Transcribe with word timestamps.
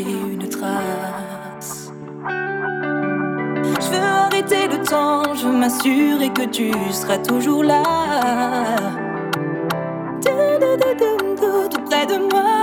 une 0.00 0.48
trace. 0.48 1.92
Je 3.80 3.90
veux 3.90 4.02
arrêter 4.02 4.66
le 4.68 4.82
temps, 4.84 5.34
je 5.34 5.46
veux 5.46 5.56
m'assurer 5.56 6.30
que 6.30 6.46
tu 6.46 6.72
seras 6.92 7.18
toujours 7.18 7.64
là. 7.64 7.82
Tout 11.70 11.80
près 11.88 12.06
de 12.06 12.18
moi. 12.32 12.53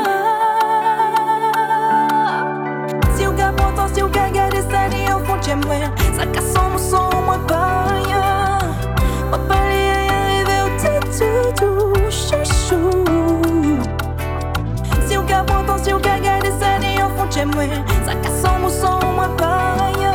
chez 17.41 17.46
moi 17.46 17.63
Ça 18.06 18.16
casse 18.16 18.46
en 18.46 18.59
mousson, 18.59 19.00
moi 19.16 19.29
pareil 19.38 20.07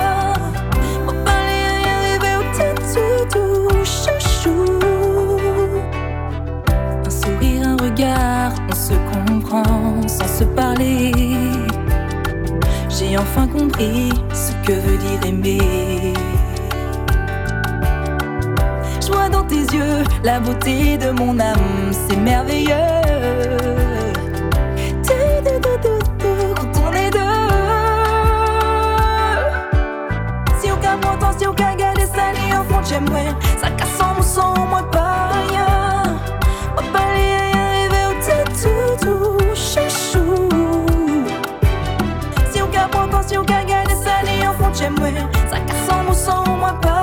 Moi 1.04 1.14
parler 1.24 1.62
y 1.82 1.88
arriver 1.88 2.36
au 2.36 2.56
tête 2.56 2.98
tout 3.30 3.68
chouchou. 3.84 4.78
Un 7.04 7.10
sourire, 7.10 7.68
un 7.68 7.76
regard, 7.76 8.52
on 8.70 8.74
se 8.74 8.94
comprend 9.12 10.08
sans 10.08 10.28
se 10.28 10.44
parler. 10.44 11.12
J'ai 12.88 13.18
enfin 13.18 13.46
compris 13.46 14.10
ce 14.32 14.52
que 14.66 14.72
veut 14.72 14.98
dire 14.98 15.26
aimer. 15.26 16.14
Je 19.00 19.12
vois 19.12 19.28
dans 19.28 19.44
tes 19.44 19.64
yeux 19.76 20.02
la 20.24 20.40
beauté 20.40 20.98
de 20.98 21.10
mon 21.10 21.38
âme, 21.38 21.92
c'est 22.08 22.16
merveilleux. 22.16 23.75
j'ai 32.88 33.00
mouen 33.00 33.34
Sa 33.60 33.70
kassan 33.70 34.14
mousan 34.16 34.54
mouen 34.70 34.84
pa 34.92 35.30
ya 35.52 35.66
Mou 36.74 36.84
pa 36.92 37.02
liye 37.14 37.40
y 37.50 37.58
arrive 37.58 38.00
ou 38.08 38.14
te 38.26 38.36
toutou 38.60 39.54
chachou 39.54 40.48
Si 42.52 42.62
ou 42.62 42.68
ka 42.70 42.86
pwantan, 42.92 43.22
si 43.26 43.38
ou 43.38 43.44
ka 43.44 43.64
gade 43.66 43.96
sa 44.04 44.22
li 44.22 44.42
an 44.46 44.54
fon 44.58 44.70
j'ai 44.74 44.90
mouen 44.90 45.26
Sa 45.50 45.58
kassan 45.68 46.06
mousan 46.06 46.44
mouen 46.46 46.78
pa 46.84 46.98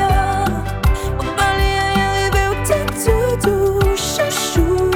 ya 0.00 0.44
Mou 1.16 1.30
pa 1.38 1.48
liye 1.58 1.86
y 1.94 2.00
arrive 2.08 2.42
ou 2.50 2.54
te 2.66 2.78
toutou 3.04 3.94
chachou 3.94 4.90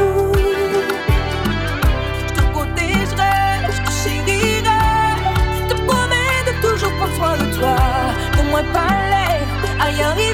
J'te 2.27 2.43
protégerai, 2.53 3.71
j'te 3.71 3.91
chérirai. 4.03 4.83
J'te 5.69 5.75
promets 5.87 6.43
de 6.49 6.53
toujours 6.67 6.93
prendre 6.99 7.15
soin 7.17 7.37
de 7.37 7.47
toi. 7.57 7.77
Pour 8.33 8.45
mouen 8.45 8.65
pa 8.73 8.89
liye, 9.11 9.39
a 9.81 9.91
y 9.91 10.03
arrive 10.03 10.32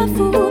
J'étais, 0.00 0.14
je 0.16 0.49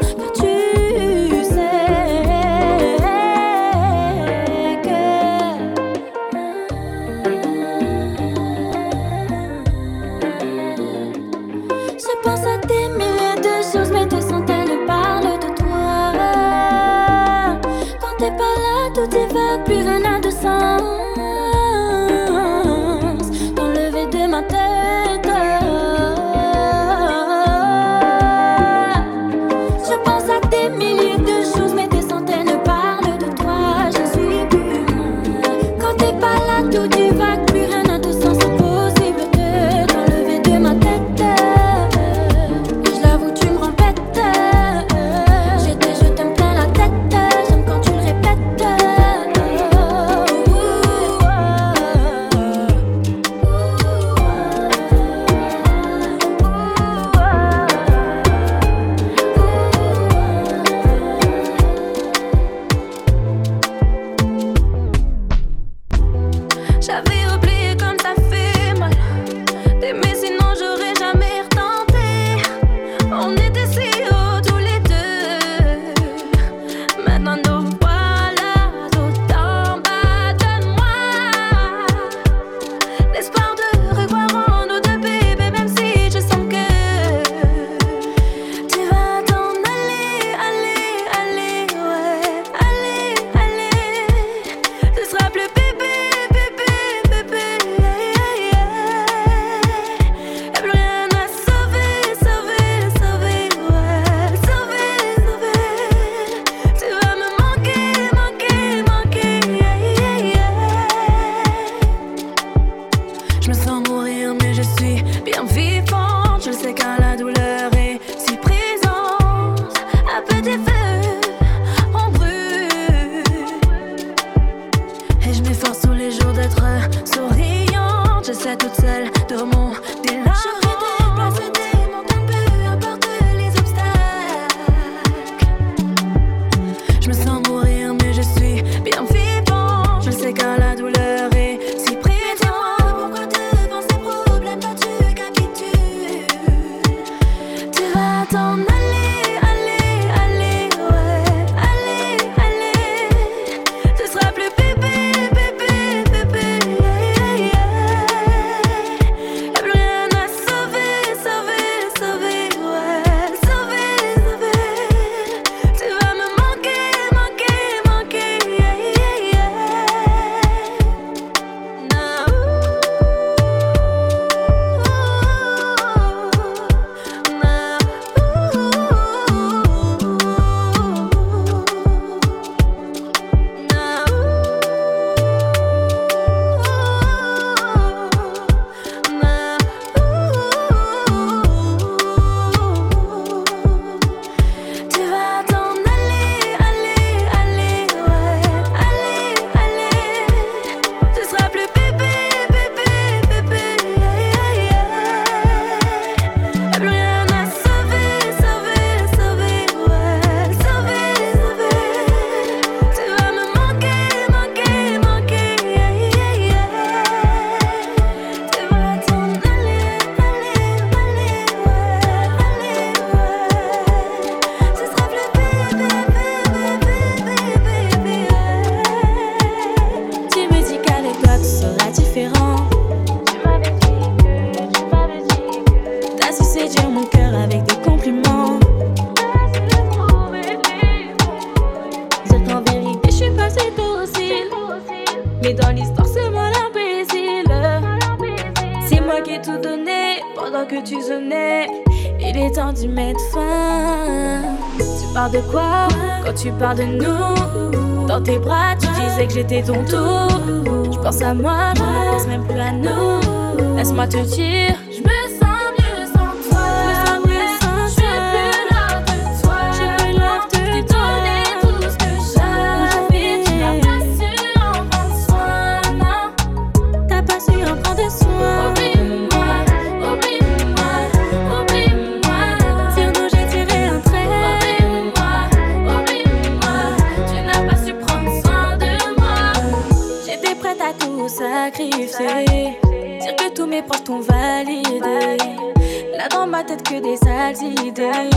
Là 295.01 296.27
dans 296.29 296.47
ma 296.47 296.63
tête 296.63 296.83
que 296.83 296.99
des 296.99 297.17
sales 297.17 297.55
idées. 297.85 298.29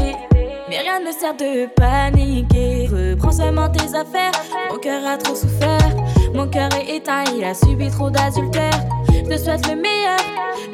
Mais 0.68 0.78
rien 0.78 1.00
ne 1.00 1.12
sert 1.12 1.34
de 1.34 1.66
paniquer. 1.74 2.88
Reprends 2.90 3.32
seulement 3.32 3.68
tes 3.68 3.94
affaires. 3.94 4.32
Mon 4.70 4.78
cœur 4.78 5.00
a 5.06 5.16
trop 5.16 5.34
souffert. 5.34 5.90
Mon 6.34 6.48
cœur 6.48 6.68
est 6.74 6.96
éteint, 6.96 7.24
il 7.36 7.44
a 7.44 7.54
subi 7.54 7.90
trop 7.90 8.10
d'adultère. 8.10 8.70
Je 9.08 9.20
te 9.20 9.36
souhaite 9.36 9.68
le 9.68 9.76
meilleur, 9.76 10.18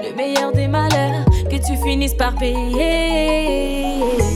le 0.02 0.14
meilleur 0.14 0.52
des 0.52 0.68
malheurs. 0.68 1.24
Que 1.50 1.56
tu 1.56 1.76
finisses 1.82 2.14
par 2.14 2.34
payer. 2.34 3.86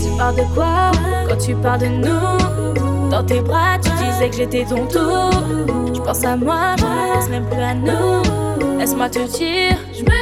Tu 0.03 0.17
parles 0.17 0.37
de 0.37 0.55
quoi 0.55 0.91
quand 1.29 1.37
tu 1.37 1.55
parles 1.55 1.81
de 1.81 1.87
nous? 1.87 3.11
Dans 3.11 3.23
tes 3.23 3.41
bras, 3.41 3.79
tu 3.83 3.91
disais 3.91 4.31
que 4.31 4.37
j'étais 4.37 4.65
ton 4.65 4.87
tour. 4.87 5.31
Je 5.95 6.01
pense 6.01 6.25
à 6.25 6.37
moi, 6.37 6.75
je 6.79 6.85
pense 6.85 7.29
même 7.29 7.45
plus 7.45 7.63
à 7.63 7.75
nous. 7.75 8.79
Laisse-moi 8.79 9.11
te 9.11 9.19
dire, 9.19 9.77
je 9.93 10.03
me 10.03 10.22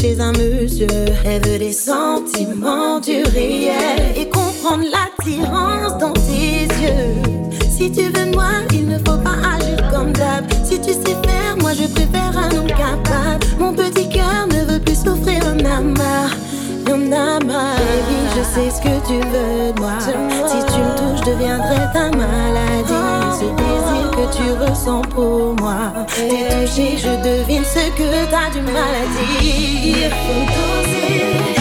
chez 0.00 0.20
un 0.20 0.32
monsieur. 0.32 0.86
Elle 1.24 1.42
veut 1.46 1.58
des 1.58 1.72
sentiments 1.72 3.00
du 3.00 3.22
réel 3.22 4.14
et 4.16 4.28
comprendre 4.28 4.84
l'attirance 4.84 5.98
dans 5.98 6.12
tes 6.12 6.66
yeux. 6.82 7.14
Si 7.68 7.90
tu 7.90 8.02
veux 8.04 8.26
de 8.26 8.34
moi, 8.34 8.50
il 8.72 8.86
ne 8.86 8.98
faut 8.98 9.18
pas 9.18 9.36
agir 9.56 9.90
comme 9.90 10.12
d'hab. 10.12 10.44
Si 10.64 10.80
tu 10.80 10.92
sais 10.92 11.16
faire, 11.26 11.56
moi 11.60 11.72
je 11.72 11.86
préfère 11.88 12.36
un 12.36 12.50
homme 12.56 12.66
capable. 12.66 13.44
Mon 13.58 13.72
petit 13.72 14.08
cœur 14.08 14.46
ne 14.48 14.72
veut 14.72 14.80
plus 14.80 14.96
souffrir 14.96 15.42
un 15.46 15.58
amas. 15.64 16.30
Y'en 16.88 17.12
a 17.12 17.40
marre, 17.44 17.76
baby, 17.76 18.18
je 18.36 18.42
sais 18.42 18.70
ce 18.70 18.80
que 18.80 19.06
tu 19.06 19.14
veux 19.14 19.72
de 19.72 19.80
moi. 19.80 19.98
Si 20.00 20.58
tu 20.72 20.78
me 20.78 20.96
touches, 20.96 21.26
deviendrai 21.26 21.80
ta 21.92 22.10
maladie. 22.16 22.63
Tu 24.32 24.52
ressens 24.52 25.02
pour 25.14 25.54
moi. 25.60 25.92
T'es 26.08 26.48
touché, 26.48 26.96
je 26.96 27.22
devine 27.22 27.64
ce 27.64 27.90
que 27.90 28.24
t'as 28.30 28.50
du. 28.50 28.60
Faut 30.10 30.46
doser 30.54 31.53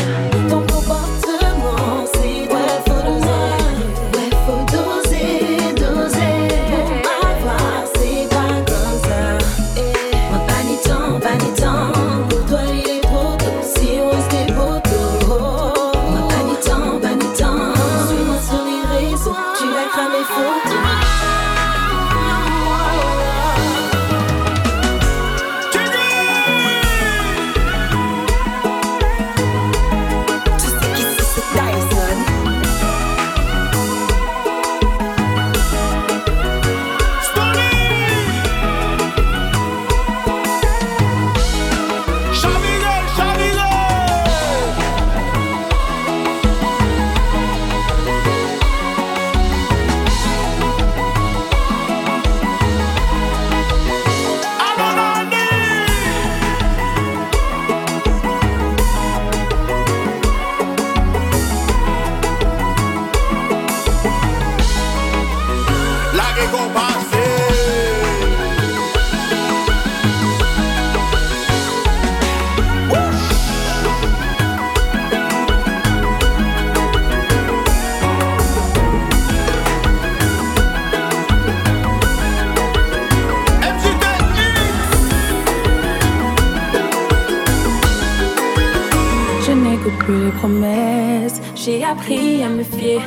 n'écoute 89.84 90.00
plus 90.00 90.26
les 90.26 90.32
promesses. 90.32 91.42
J'ai 91.56 91.84
appris 91.84 92.44
à 92.44 92.50
me 92.50 92.64
fier. 92.64 93.02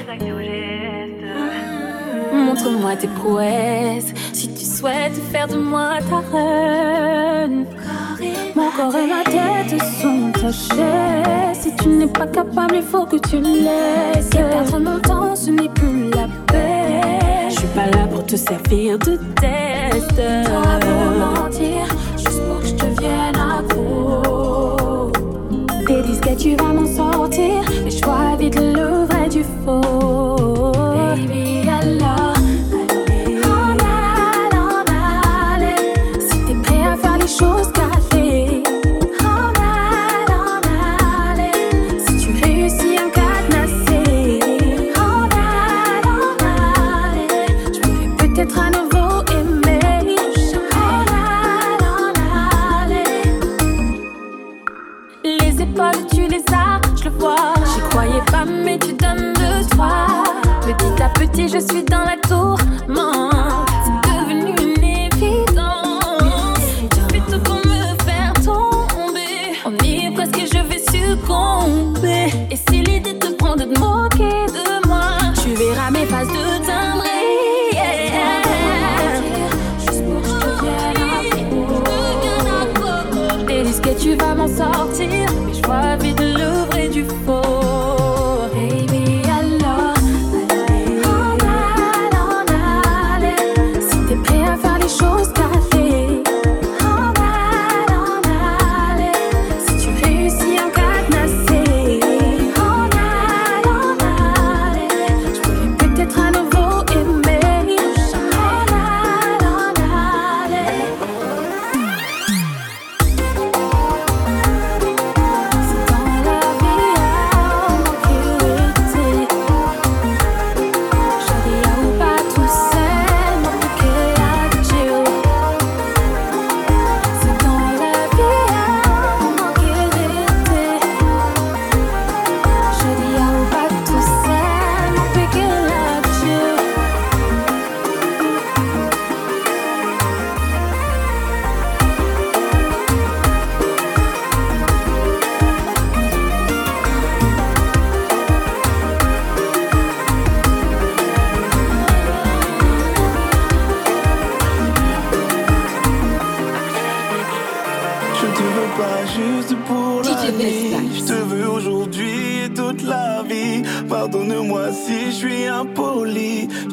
Montre-moi 2.33 2.97
tes 2.97 3.09
prouesses. 3.09 4.13
Si 4.33 4.49
tu 4.53 4.65
souhaites 4.65 5.15
faire 5.33 5.49
de 5.49 5.57
moi 5.57 5.99
ta 6.09 6.37
reine. 6.37 7.67
Mon 8.55 8.71
corps 8.71 8.97
et 8.97 9.07
ma 9.07 9.23
tête 9.25 9.83
sont 10.01 10.31
attachés. 10.35 11.55
Si 11.55 11.75
tu 11.77 11.89
n'es 11.89 12.07
pas 12.07 12.27
capable, 12.27 12.77
il 12.77 12.83
faut 12.83 13.07
que 13.07 13.17
tu 13.17 13.41
laisses. 13.41 14.29
Et 14.35 14.43
perdre 14.43 14.79
mon 14.79 14.99
temps, 14.99 15.37
ce 15.37 15.51
n'est 15.51 15.69
plus 15.69 16.11
la 16.11 16.27
paix. 16.47 17.49
Je 17.49 17.55
suis 17.55 17.69
pas 17.69 17.87
là 17.87 18.07
pour 18.11 18.25
te 18.25 18.37
servir 18.37 18.99
de 18.99 19.19
test. 19.41 20.17
Toi 20.17 20.79
pour 20.81 21.43
mentir, 21.43 21.87
juste 22.17 22.43
pour 22.47 22.61
que 22.61 22.67
je 22.67 22.75
te 22.75 23.01
vienne 23.01 23.36
tu 26.47 26.55
vas 26.57 26.73
m'en 26.73 26.87
sortir. 26.87 27.63
Mais 27.85 27.91
je 27.91 28.05
vois 28.05 28.37
vite 28.39 28.57
le 28.57 29.05
vrai 29.07 29.29
du 29.29 29.43
faux. 29.65 30.06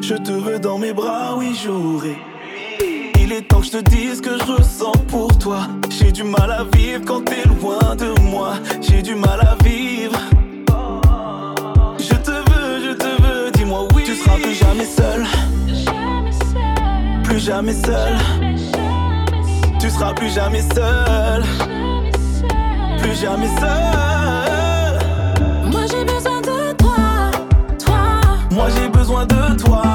Je 0.06 0.16
te 0.16 0.32
veux 0.32 0.58
dans 0.58 0.76
mes 0.76 0.92
bras, 0.92 1.34
oui, 1.34 1.54
jour 1.54 2.02
Il 3.18 3.32
est 3.32 3.48
temps 3.48 3.60
que 3.60 3.66
je 3.66 3.70
te 3.70 3.88
dise 3.88 4.18
ce 4.18 4.20
que 4.20 4.36
je 4.36 4.52
ressens 4.52 4.92
pour 5.08 5.38
toi. 5.38 5.60
J'ai 5.88 6.12
du 6.12 6.24
mal 6.24 6.52
à 6.52 6.62
vivre 6.76 7.00
quand 7.06 7.24
t'es 7.24 7.42
loin 7.48 7.96
de 7.96 8.20
moi. 8.20 8.52
J'ai 8.82 9.00
du 9.00 9.14
mal 9.14 9.40
à 9.40 9.56
vivre. 9.64 10.18
Je 11.98 12.14
te 12.16 12.30
veux, 12.30 12.84
je 12.86 12.92
te 12.92 13.22
veux, 13.22 13.50
dis-moi 13.52 13.88
oui. 13.94 14.02
Tu 14.04 14.14
seras 14.16 14.36
plus 14.36 14.54
jamais 14.54 14.84
seul. 14.84 15.24
Plus 17.22 17.40
jamais 17.40 17.72
seul. 17.72 18.18
Tu 19.80 19.88
seras 19.88 20.12
plus 20.12 20.34
jamais 20.34 20.60
seul. 20.74 21.44
Plus 22.98 23.14
jamais 23.14 23.48
seul. 23.58 24.98
Moi 25.72 25.86
j'ai 25.90 26.04
besoin 26.04 26.42
de 26.42 26.72
toi, 26.76 27.30
toi. 27.82 28.20
Moi 28.50 28.66
j'ai 28.76 28.88
besoin 28.90 29.24
de 29.24 29.56
toi. 29.56 29.93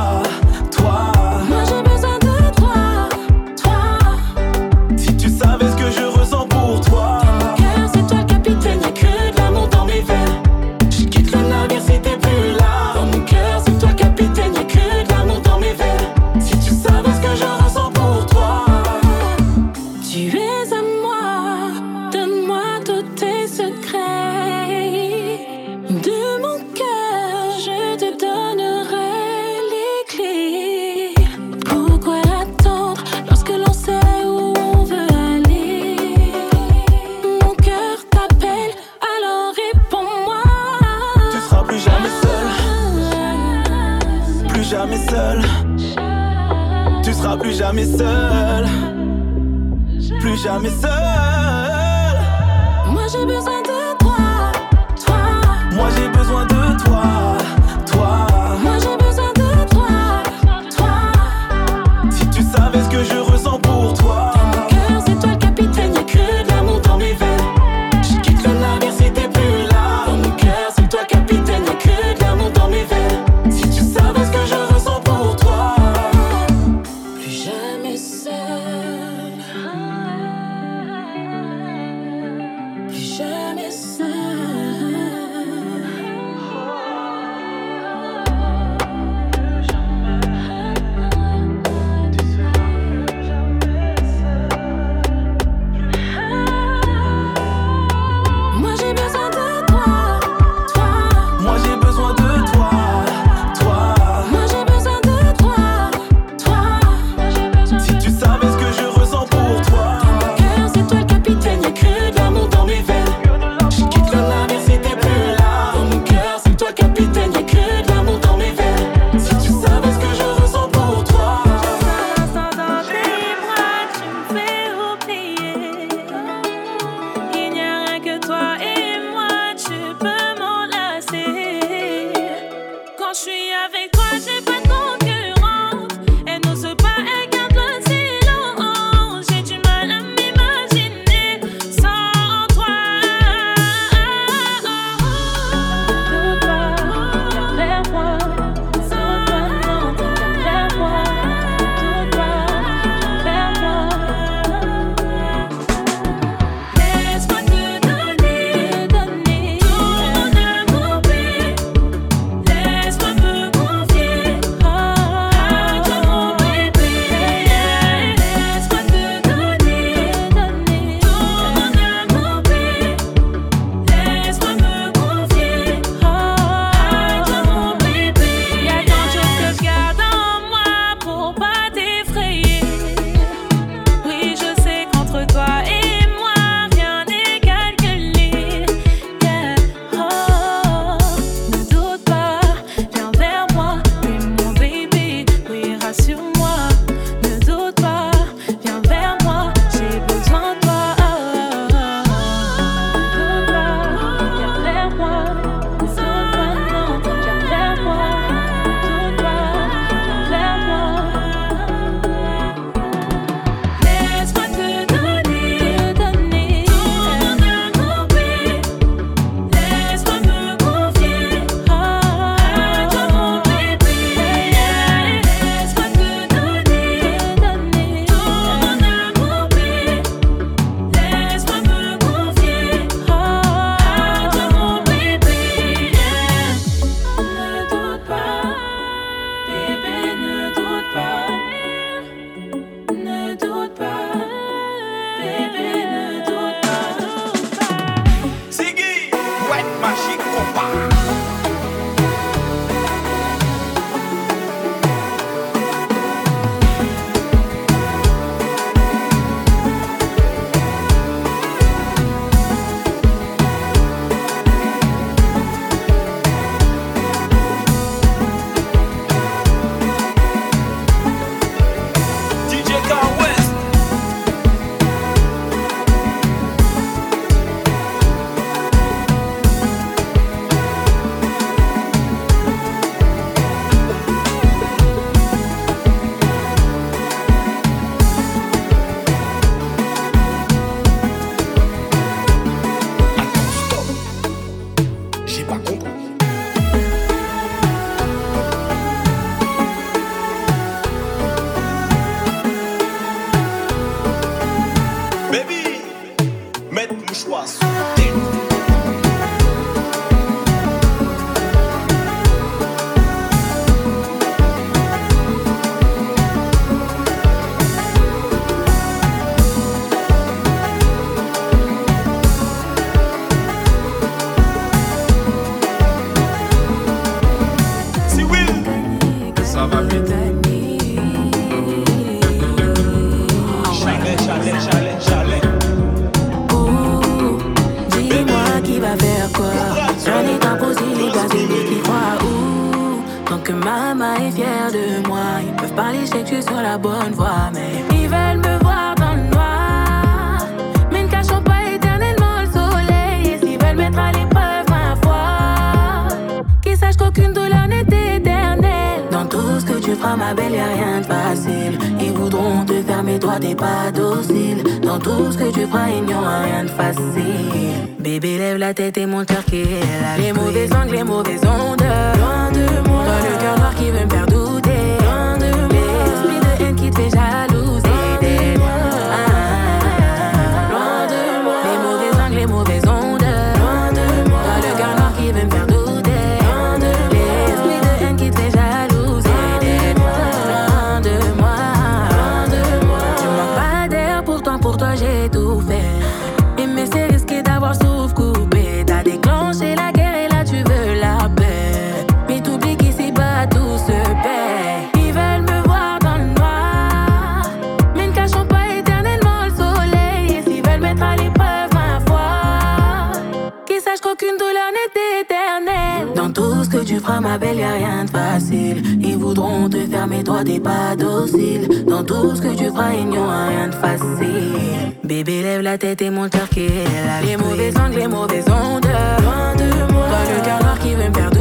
T'es 420.49 420.59
pas 420.59 420.95
docile. 420.95 421.85
Dans 421.85 422.03
tout 422.03 422.35
ce 422.35 422.41
que 422.41 422.55
tu 422.55 422.65
feras, 422.65 422.93
il 422.93 423.07
n'y 423.07 423.17
aura 423.17 423.47
rien 423.47 423.67
de 423.67 423.75
facile. 423.75 424.95
Bébé, 425.03 425.41
lève 425.41 425.61
la 425.61 425.77
tête 425.77 426.01
et 426.01 426.09
mon 426.09 426.27
cœur 426.29 426.49
qui 426.49 426.65
est. 426.65 427.25
Les 427.25 427.37
mauvais 427.37 427.77
angles, 427.77 427.99
les 427.99 428.07
mauvaises 428.07 428.49
ondes. 428.49 428.85
Loin 429.23 429.55
de 429.55 429.93
moi. 429.93 430.07
Toi, 430.09 430.19
le 430.35 430.45
cœur 430.45 430.59
noir 430.63 430.79
qui 430.79 430.95
veut 430.95 431.09
me 431.09 431.13
faire 431.13 431.38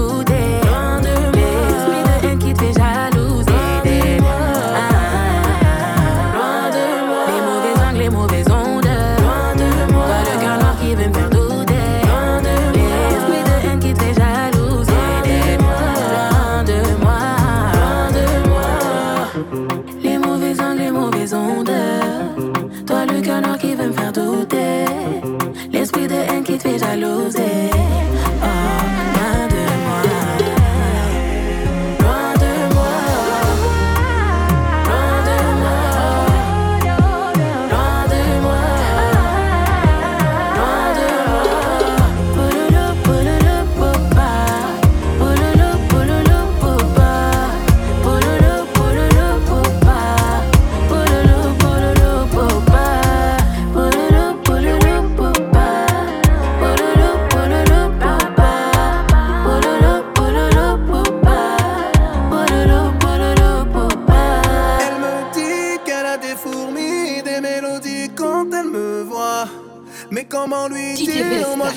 será 26.68 26.96
luz 26.96 27.32
de 27.34 27.57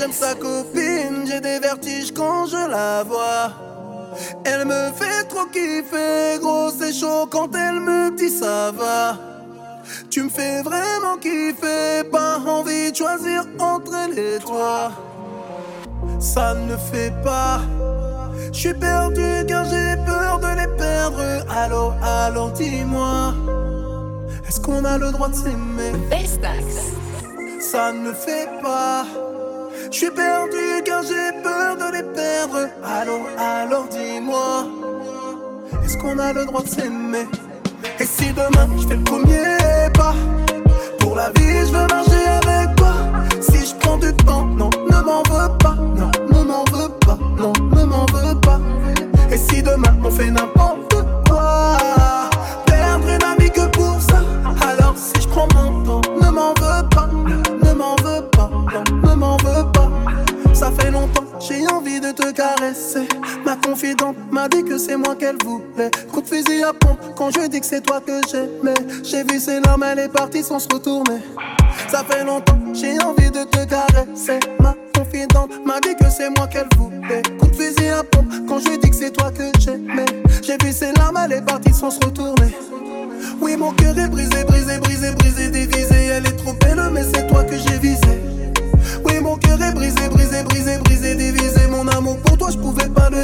j'aime 0.02 0.14
sa 0.14 0.34
copine, 0.34 1.28
j'ai 1.28 1.40
des 1.42 1.60
vertiges 1.60 2.12
quand 2.12 2.48
je 2.48 2.70
la 2.72 3.04
vois. 3.04 3.52
Elle 4.44 4.66
me 4.66 4.92
fait 4.94 5.24
trop 5.30 5.46
kiffer, 5.46 6.40
gros 6.40 6.72
c'est 6.72 6.92
chaud 6.92 7.28
quand 7.30 7.50
elle 7.56 7.80
me 7.80 8.16
dit 8.18 8.30
ça 8.30 8.72
va. 8.72 9.16
Tu 10.10 10.24
me 10.24 10.30
fais 10.30 10.64
vraiment 10.64 11.18
kiffer, 11.22 12.04
pas 12.12 12.40
envie 12.40 12.92
de 12.92 12.96
choisir 12.96 13.46
entre 13.60 13.94
elle 13.94 14.18
et 14.18 14.40
toi. 14.40 14.92
Ça 16.20 16.56
ne 16.56 16.76
fait 16.78 17.14
pas. 17.24 17.62
Je 18.52 18.60
suis 18.60 18.74
perdu 18.74 19.46
car 19.48 19.66
j'ai 19.66 19.96
peur 20.04 20.40
de 20.40 20.62
les 20.62 20.78
perdre. 20.78 21.22
Alors, 21.56 21.94
alors 22.04 22.52
dis-moi, 22.54 23.36
est-ce 24.48 24.60
qu'on 24.60 24.84
a 24.84 24.98
le 24.98 25.12
droit 25.12 25.30
de 25.30 25.36
s'aimer? 25.36 25.94
Ça 27.60 27.94
ne 27.94 28.12
fait 28.12 28.50
pas. 28.64 29.06
Je 29.91 29.97
suis 29.97 30.10
perdu 30.10 30.82
car 30.86 31.04
j'ai 31.04 31.41
peur 31.43 31.75
de 31.75 31.97
les 31.97 32.04
perdre. 32.13 32.69
Alors, 32.82 33.27
alors 33.38 33.88
dis-moi, 33.89 34.65
est-ce 35.84 35.97
qu'on 35.97 36.17
a 36.17 36.32
le 36.32 36.45
droit 36.45 36.63
de 36.63 36.67
s'aimer? 36.69 37.27
Et 37.99 38.06
si 38.06 38.32
demain 38.32 38.69
je 38.80 38.88
fais 38.88 38.95
le 38.95 39.04
premier 39.04 39.43
pas 39.93 40.15
pour 40.97 41.15
la 41.15 41.30
vie, 41.32 41.67
je 41.67 41.73
veux 41.73 41.88
marcher 41.88 42.25
avec 42.41 42.75
toi. 42.77 42.93
Si 43.41 43.65
je 43.67 43.75
prends 43.75 43.97
du 43.97 44.13
temps, 44.13 44.45
non, 44.45 44.69
ne 44.89 45.01
m'en 45.04 45.23
veux 45.23 45.58
pas. 45.58 45.75
Non, 45.75 46.12
ne 46.32 46.43
m'en 46.45 46.63
veux 46.71 46.89
pas. 47.06 47.17
Non, 47.38 47.51
ne 47.75 47.84
m'en 47.84 48.06
veux 48.06 48.39
pas. 48.39 48.60
Et 49.30 49.38
si 49.38 49.62
demain 49.62 49.93
on 50.06 50.10
fait 50.10 50.32
n'importe 50.32 50.95
quoi, 51.27 51.77
perdre 52.65 53.10
une 53.10 53.23
amie 53.23 53.51
que 53.51 53.67
pour 53.67 54.01
ça. 54.01 54.21
Alors 54.65 54.95
si 54.95 55.21
je 55.21 55.27
prends 55.27 55.47
mon 55.54 55.70
Ça 60.62 60.71
fait 60.78 60.91
longtemps, 60.91 61.24
j'ai 61.39 61.67
envie 61.69 62.00
de 62.00 62.12
te 62.12 62.32
caresser. 62.32 63.08
Ma 63.43 63.56
confidente 63.56 64.15
m'a 64.32 64.47
dit 64.47 64.63
que 64.63 64.78
c'est 64.78 64.95
moi 64.95 65.15
qu'elle 65.15 65.38
voulait. 65.43 65.89
Coup 66.13 66.21
de 66.21 66.28
fusil 66.28 66.62
à 66.63 66.71
pompe 66.71 67.00
quand 67.15 67.32
je 67.32 67.47
dis 67.47 67.60
que 67.60 67.65
c'est 67.65 67.82
toi 67.82 68.00
que 68.00 68.21
j'aimais. 68.30 68.76
J'ai 69.04 69.24
vu 69.24 69.39
ses 69.39 69.60
larmes, 69.62 69.82
elle 69.82 69.97
est 69.97 70.13
partie 70.13 70.43
sans 70.43 70.60
se 70.60 70.67
retourner. 70.71 71.17
Ça 71.89 72.04
fait 72.08 72.24
longtemps, 72.24 72.60
j'ai 72.76 73.02
envie 73.02 73.32
de 73.32 73.43
te 73.43 73.65
caresser. 73.65 74.39
Ma 74.60 74.76
confidente 74.95 75.50
m'a 75.65 75.80
dit 75.80 75.95
que 75.95 76.08
c'est 76.12 76.30
moi 76.38 76.45
qu'elle 76.45 76.69
voulait. 76.78 77.24
Coup 77.39 77.47
de 77.47 77.56
fusil 77.56 77.88
à 77.88 78.04
pompe 78.04 78.32
quand 78.47 78.60
je 78.60 78.80
dis 78.80 78.89
que 78.91 78.95
c'est 78.95 79.12
toi 79.13 79.32
que 79.32 79.52
j'aimais. 79.58 80.06
J'ai 80.43 80.58
vu 80.63 80.71
ses 80.71 80.93
larmes, 80.93 81.17
elle 81.26 81.39
est 81.39 81.41
partie 81.41 81.74
sans 81.74 81.89
se 81.89 82.06
retourner. 82.06 82.56
Oui, 83.41 83.58
mon 83.58 83.71
cœur 83.71 83.97
est 83.97 84.10
brisé, 84.10 84.43
brisé, 84.43 84.78
brisé, 84.78 85.12
brisé, 85.13 85.50
divisé. 85.50 86.06
Elle 86.06 86.28
est 86.28 86.38
trop 86.38 86.54
belle, 86.54 86.88
mais 86.91 87.02
c'est 87.12 87.26
toi 87.26 87.43
que 87.45 87.58
j'ai 87.58 87.80
visé. 87.80 88.21
Oui, 89.06 89.19
mon 89.19 89.38
cœur 89.38 89.60
est 89.62 89.71
brisé, 89.74 90.08
brisé, 90.10 90.43
brisé, 90.43 90.51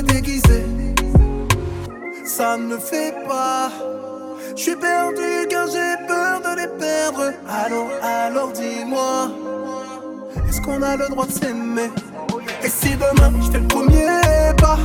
déguiser. 0.02 0.66
Ça 2.26 2.58
ne 2.58 2.78
fait 2.78 3.14
pas. 3.28 3.72
Je 4.56 4.62
suis 4.62 4.76
perdu 4.76 5.48
car 5.50 5.68
j'ai 5.68 6.08
peur 6.08 6.42
de 6.42 6.62
les 6.62 6.68
perdre. 6.80 7.34
Alors, 7.48 7.90
alors 8.02 8.52
dis-moi, 8.52 9.30
est-ce 10.48 10.62
qu'on 10.62 10.82
a 10.82 10.96
le 10.98 11.08
droit 11.10 11.26
de 11.26 11.32
s'aimer? 11.32 11.92
Et 12.64 12.70
si 12.70 12.96
demain 12.96 13.32
je 13.42 13.52
fais 13.52 13.60
le 13.60 13.68
premier 13.68 14.08
pas 14.58 14.78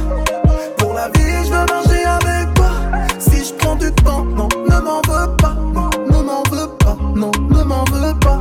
pour 0.79 0.95
la 0.95 1.09
vie, 1.09 1.45
je 1.45 1.51
veux 1.51 1.67
marcher 1.67 2.05
avec 2.05 2.55
toi. 2.55 2.71
Si 3.19 3.45
je 3.45 3.55
prends 3.55 3.77
du 3.77 3.91
temps, 3.93 4.25
non, 4.25 4.49
ne 4.69 4.81
m'en 4.81 5.01
veux 5.03 5.37
pas. 5.37 5.55
Non, 5.75 5.91
ne 6.11 6.23
m'en 6.23 6.43
veux 6.51 6.69
pas. 6.79 6.97
Non, 7.17 7.31
ne 7.51 7.63
m'en 7.63 7.85
veux 7.85 8.19
pas. 8.21 8.41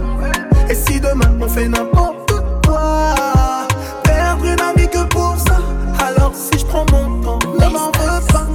Et 0.69 0.75
si 0.75 0.99
demain 0.99 1.37
on 1.41 1.47
fait 1.47 1.67
n'importe 1.67 2.10
mon. 6.73 7.39
Ne 7.59 7.67
m'en 7.69 7.91
veux 7.91 8.21
pas, 8.31 8.47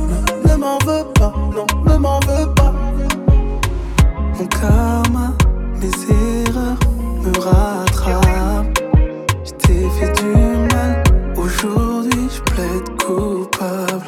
ne 0.49 0.57
m'en 0.57 0.79
veux 0.79 1.05
pas, 1.15 1.33
non, 1.55 1.67
ne 1.87 1.99
m'en 1.99 2.21
veux 2.21 2.53
pas. 2.55 2.73
Mon 4.39 4.47
karma, 4.47 5.33
mes 5.81 5.91
erreurs 6.15 6.79
me 7.23 7.39
rattrapent. 7.41 8.79
Je 9.45 9.53
t'ai 9.53 9.89
fait 9.99 10.13
du 10.21 10.33
mal, 10.75 11.03
aujourd'hui 11.37 12.29
je 12.35 12.41
plaide 12.53 12.89
coupable. 13.05 14.07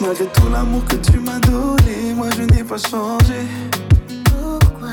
Malgré 0.00 0.26
tout 0.26 0.48
l'amour 0.52 0.84
que 0.86 0.96
tu 0.96 1.18
m'as 1.18 1.40
donné, 1.40 2.14
moi 2.14 2.26
je 2.36 2.42
n'ai 2.42 2.64
pas 2.64 2.78
changé. 2.78 3.46
Pourquoi? 4.24 4.88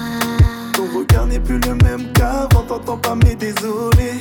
Ton 0.73 0.97
regard 0.97 1.25
n'est 1.27 1.39
plus 1.39 1.59
le 1.59 1.75
même 1.75 2.11
qu'avant, 2.13 2.63
t'entends 2.67 2.97
pas 2.97 3.15
mes 3.15 3.35
désolés. 3.35 4.19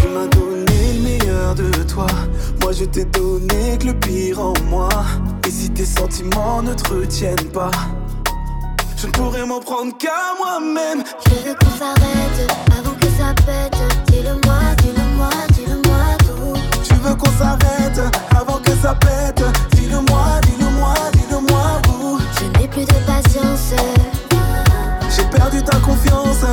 Tu 0.00 0.08
m'as 0.08 0.26
donné 0.26 0.92
le 0.94 1.00
meilleur 1.02 1.54
de 1.54 1.70
toi. 1.84 2.06
Moi, 2.62 2.72
je 2.72 2.84
t'ai 2.84 3.04
donné 3.04 3.78
que 3.78 3.86
le 3.86 3.94
pire 3.94 4.40
en 4.40 4.52
moi. 4.68 4.88
Et 5.46 5.50
si 5.50 5.70
tes 5.70 5.84
sentiments 5.84 6.62
ne 6.62 6.74
te 6.74 6.92
retiennent 6.92 7.50
pas, 7.52 7.70
je 8.96 9.06
ne 9.06 9.12
pourrais 9.12 9.44
m'en 9.46 9.60
prendre 9.60 9.96
qu'à 9.98 10.34
moi-même. 10.38 11.04
Je 11.28 11.48
veux 11.48 11.54
qu'on 11.54 11.76
s'arrête 11.78 12.52
avant 12.78 12.94
que 12.94 13.06
ça 13.18 13.34
pète. 13.44 13.78
Dis-le-moi, 14.08 14.58
dis-le-moi, 14.78 15.30
dis-le-moi 15.52 16.04
tout. 16.20 16.58
Tu 16.82 16.94
veux 16.94 17.14
qu'on 17.14 17.30
s'arrête 17.38 18.00
avant 18.30 18.58
que 18.58 18.72
ça 18.82 18.94
pète. 18.94 19.42
Dis-le-moi, 19.74 20.40
dis-le-moi, 20.42 20.94
dis-le-moi 21.12 21.80
tout. 21.84 22.18
Je 22.38 22.58
n'ai 22.58 22.68
plus 22.68 22.84
de 22.84 22.98
patience. 23.06 23.74
J'ai 25.14 25.24
perdu 25.24 25.62
ta 25.62 25.78
confiance. 25.78 26.44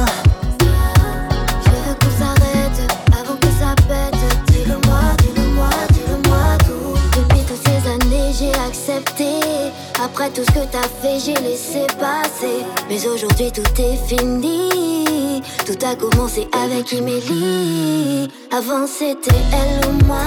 Après 10.04 10.30
tout 10.32 10.44
ce 10.44 10.52
que 10.52 10.66
t'as 10.70 10.82
fait, 11.02 11.18
j'ai 11.18 11.34
laissé 11.36 11.88
passer. 11.98 12.66
Mais 12.90 13.08
aujourd'hui, 13.08 13.50
tout 13.54 13.82
est 13.82 13.96
fini. 14.06 15.42
Tout 15.66 15.78
a 15.86 15.96
commencé 15.96 16.46
avec 16.52 16.92
Emily. 16.92 18.28
Avant, 18.52 18.86
c'était 18.86 19.32
elle 19.54 19.88
ou 19.88 20.06
moi. 20.06 20.18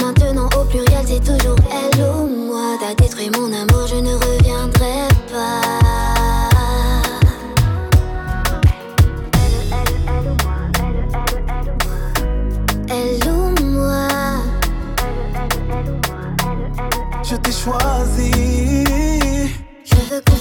Maintenant, 0.00 0.48
au 0.56 0.64
pluriel, 0.64 1.04
c'est 1.04 1.18
toujours 1.18 1.56
elle 1.72 2.02
ou 2.02 2.28
moi. 2.28 2.76
T'as 2.80 2.94
détruit 2.94 3.30
mon 3.30 3.52
amour, 3.52 3.88
je 3.88 3.96
ne 3.96 4.14
reviendrai 4.14 5.08
pas. 5.32 5.60
Elle 12.88 13.28
ou 13.28 13.64
moi. 13.64 14.08
Je 17.24 17.34
t'ai 17.34 17.52
choisi 17.52 18.37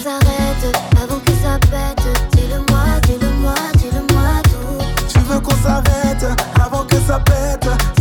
s'arrête, 0.07 0.77
avant 1.03 1.19
que 1.19 1.31
ça 1.43 1.59
pète. 1.69 2.07
Dis-le-moi, 2.31 2.85
dis-le-moi, 3.07 3.55
dis-le-moi 3.77 4.29
tout. 4.43 4.85
Tu 5.09 5.19
veux 5.19 5.39
qu'on 5.39 5.55
s'arrête, 5.61 6.25
avant 6.63 6.85
que 6.85 6.95
ça 7.07 7.19
pète. 7.19 7.96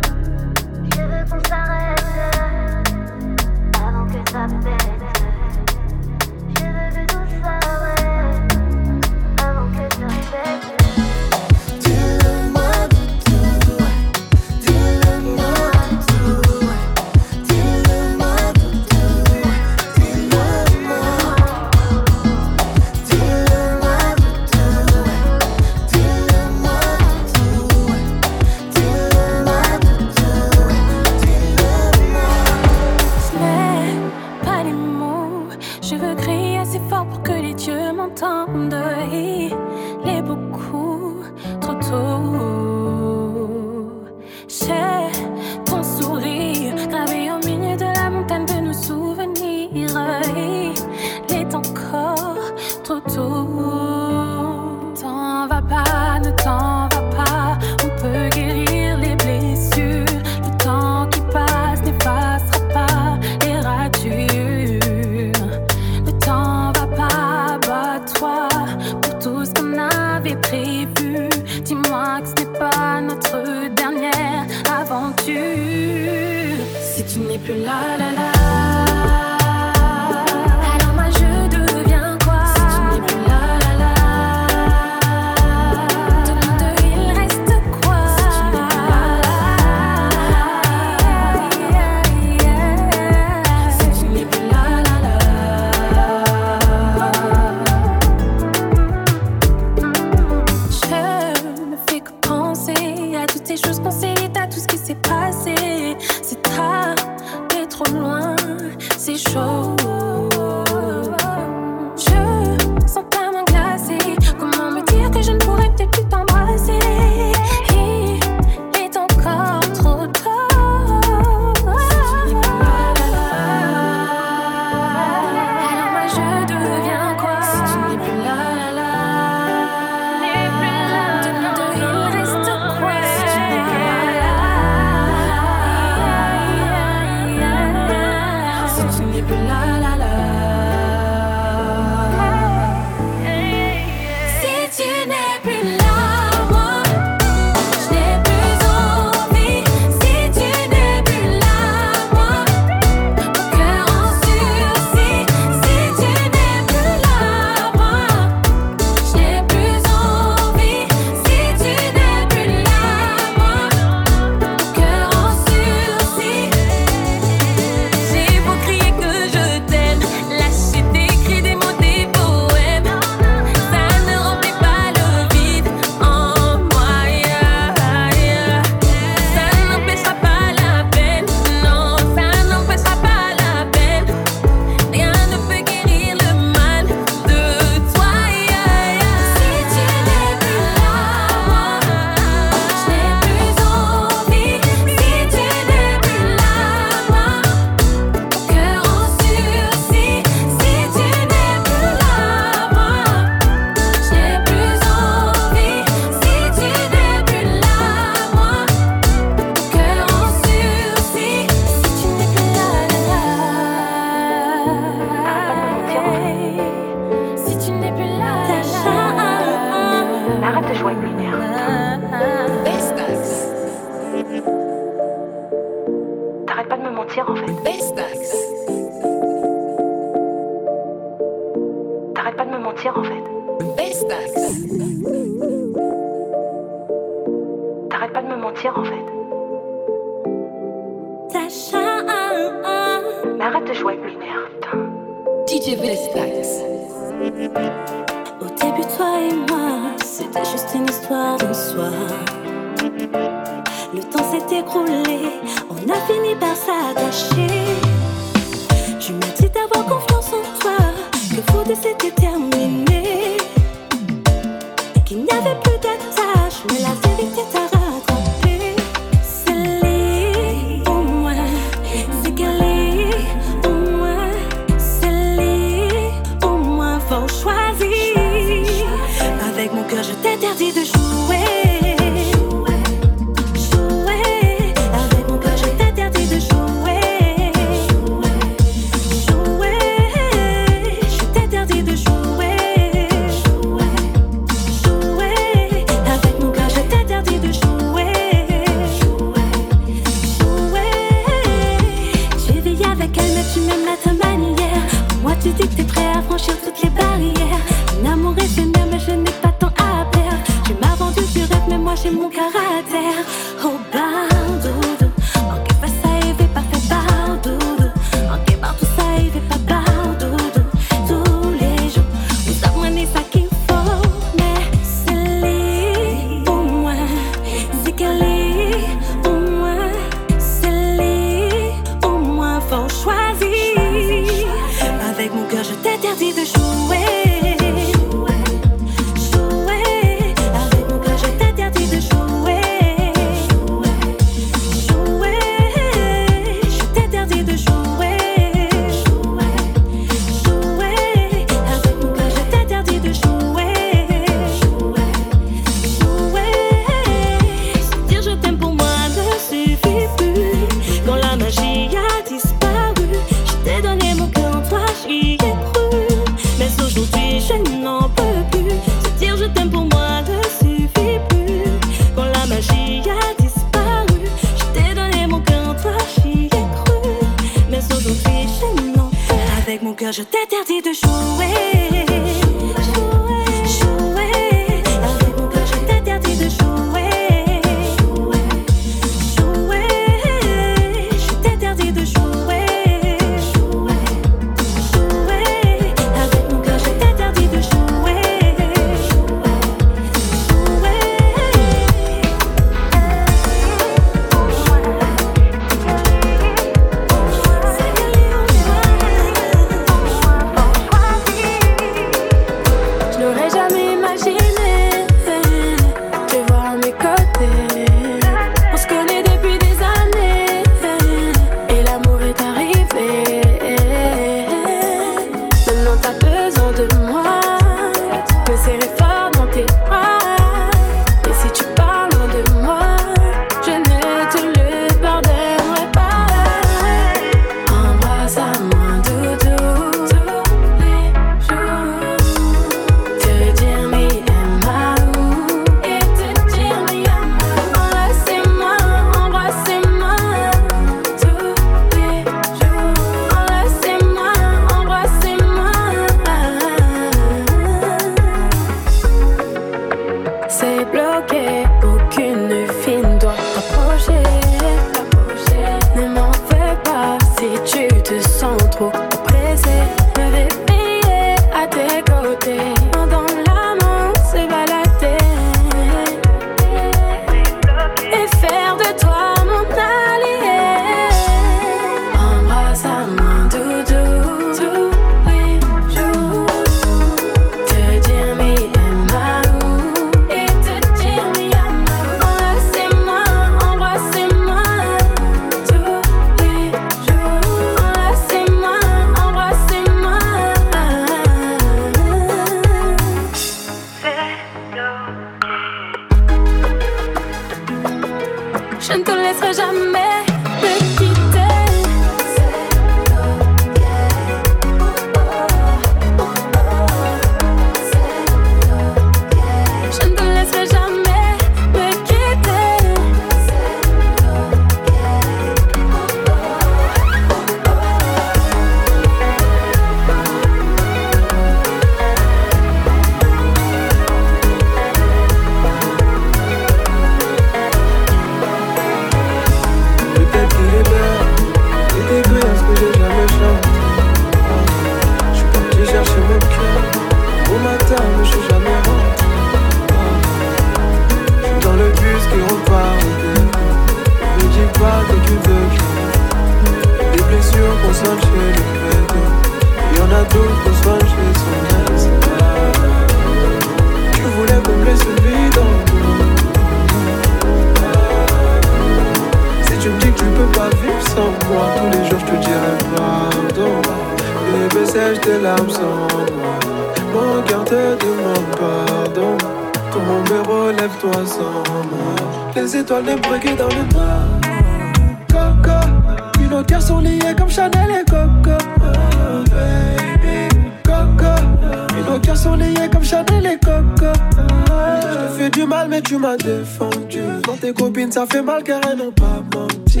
Elles 598.68 598.96
n'ont 598.96 599.12
pas 599.12 599.42
menti. 599.54 600.00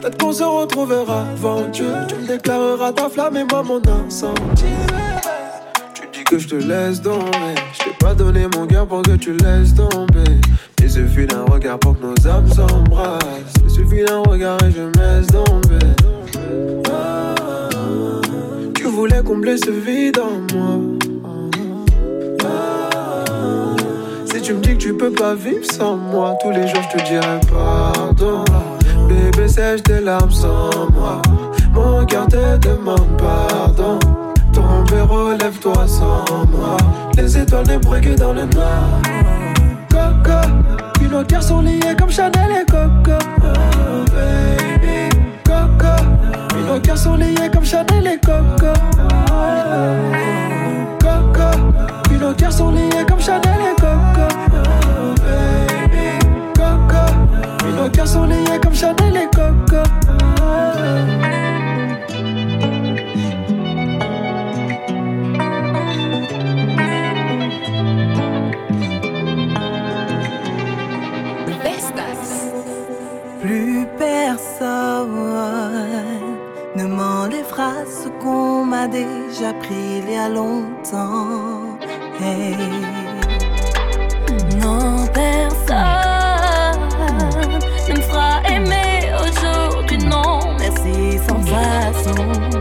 Peut-être 0.00 0.18
qu'on 0.18 0.32
se 0.32 0.42
retrouvera 0.42 1.26
avant 1.32 1.62
Dieu. 1.68 1.92
Tu 2.08 2.14
me 2.16 2.26
déclareras 2.26 2.92
ta 2.92 3.08
flamme 3.08 3.36
et 3.36 3.44
moi 3.44 3.62
mon 3.62 3.80
incendie. 3.86 4.64
Tu 5.94 6.02
dis 6.12 6.24
que 6.24 6.38
je 6.38 6.48
te 6.48 6.56
laisse 6.56 7.00
tomber. 7.00 7.54
Je 7.72 7.84
t'ai 7.84 7.96
pas 7.98 8.14
donné 8.14 8.46
mon 8.56 8.66
cœur 8.66 8.86
pour 8.86 9.02
que 9.02 9.16
tu 9.16 9.32
laisses 9.32 9.74
tomber. 9.74 10.40
Il 10.82 10.90
suffit 10.90 11.26
d'un 11.26 11.44
regard 11.44 11.78
pour 11.78 11.98
que 11.98 12.04
nos 12.04 12.28
âmes 12.28 12.48
s'embrassent. 12.48 13.54
Il 13.64 13.70
suffit 13.70 14.04
d'un 14.04 14.20
regard 14.22 14.58
et 14.64 14.72
je 14.72 14.82
me 14.82 14.92
laisse 14.92 15.28
tomber. 15.28 15.86
Ah, 16.90 17.34
tu 18.74 18.84
voulais 18.84 19.22
combler 19.22 19.56
ce 19.56 19.70
vide 19.70 20.18
en 20.18 20.56
moi. 20.56 20.80
Ah, 22.44 22.81
tu 24.42 24.54
me 24.54 24.60
dis 24.60 24.72
que 24.72 24.78
tu 24.78 24.94
peux 24.94 25.12
pas 25.12 25.34
vivre 25.34 25.64
sans 25.64 25.96
moi, 25.96 26.34
tous 26.42 26.50
les 26.50 26.66
jours 26.66 26.82
je 26.90 26.98
te 26.98 27.04
dirai 27.04 27.38
pardon. 27.52 28.44
Bébé, 29.08 29.46
sèche 29.46 29.82
tes 29.84 30.00
larmes 30.00 30.32
sans 30.32 30.70
moi. 30.92 31.22
Mon 31.72 32.04
cœur 32.04 32.26
te 32.26 32.56
demande 32.58 33.06
pardon. 33.18 33.98
Tombe 34.52 34.90
et 34.96 35.00
relève-toi 35.00 35.86
sans 35.86 36.24
moi. 36.50 36.76
Les 37.16 37.38
étoiles 37.38 37.68
ne 37.68 37.78
brillent 37.78 38.00
que 38.00 38.18
dans 38.18 38.32
le 38.32 38.44
noir. 38.46 38.82
Coco, 39.90 40.40
nos 41.10 41.24
cœurs 41.24 41.42
sont 41.42 41.60
liés 41.60 41.94
comme 41.96 42.10
Chanel 42.10 42.50
et 42.62 42.64
Coco. 42.64 43.18
Oh, 43.44 44.04
baby, 44.12 45.08
Coco, 45.44 46.66
nos 46.66 46.80
cœurs 46.80 46.98
sont 46.98 47.14
liés 47.14 47.50
comme 47.52 47.64
Chanel 47.64 48.06
et 48.06 48.18
Coco. 48.18 48.72
Coco, 51.00 51.58
puis 52.04 52.18
nos 52.18 52.32
cœurs 52.32 52.52
sont 52.52 52.70
liés 52.70 53.04
comme 53.06 53.20
Chanel 53.20 53.60
et 53.70 53.80
Coco. 53.80 54.11
Baby, 55.32 56.18
Coco, 56.54 57.04
puis 57.58 57.72
nos 57.72 57.88
cœurs 57.90 58.08
sont 58.08 58.24
liés 58.24 58.60
comme 58.62 58.74
Chanel 58.74 59.16
et 59.16 59.28
Coco. 59.34 59.82
Plus 73.40 73.86
personne 73.98 75.10
ne 76.76 76.86
m'en 76.86 77.26
défera 77.26 77.72
ce 77.86 78.08
qu'on 78.22 78.64
m'a 78.64 78.86
déjà 78.86 79.52
pris 79.54 79.98
il 79.98 80.12
y 80.12 80.16
a 80.16 80.28
longtemps. 80.28 81.76
Hey. 82.20 83.01
Personne 85.12 86.78
ne 87.88 87.94
me 87.94 88.00
fera 88.00 88.40
aimer 88.48 89.12
aujourd'hui, 89.22 89.98
non, 89.98 90.56
merci, 90.58 91.18
sans 91.26 91.42
façon. 91.42 92.51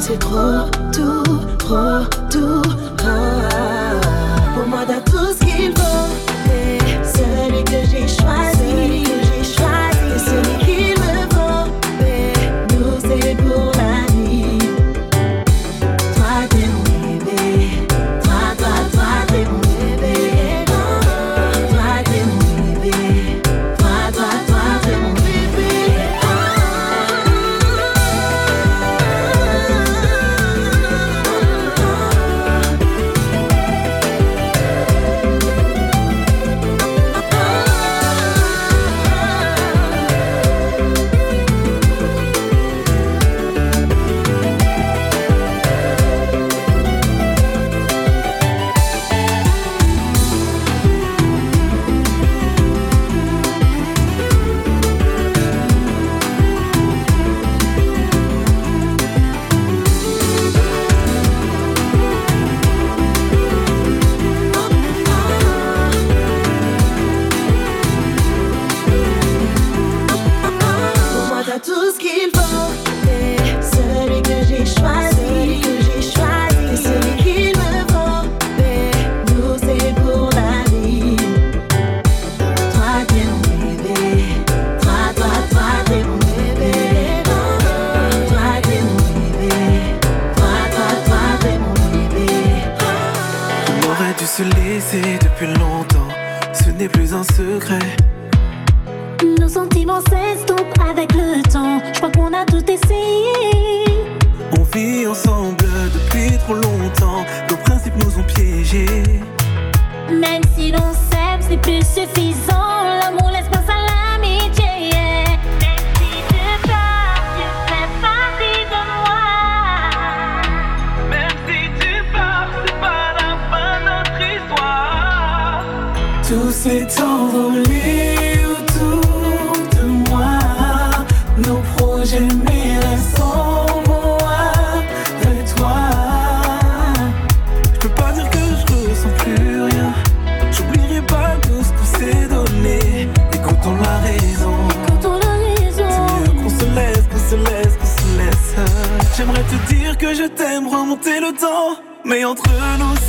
c'est 0.00 0.18
trop, 0.18 0.68
tout, 0.92 1.22
trop, 1.58 2.04
tout. 2.30 2.85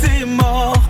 c'est 0.00 0.24
mort. 0.24 0.82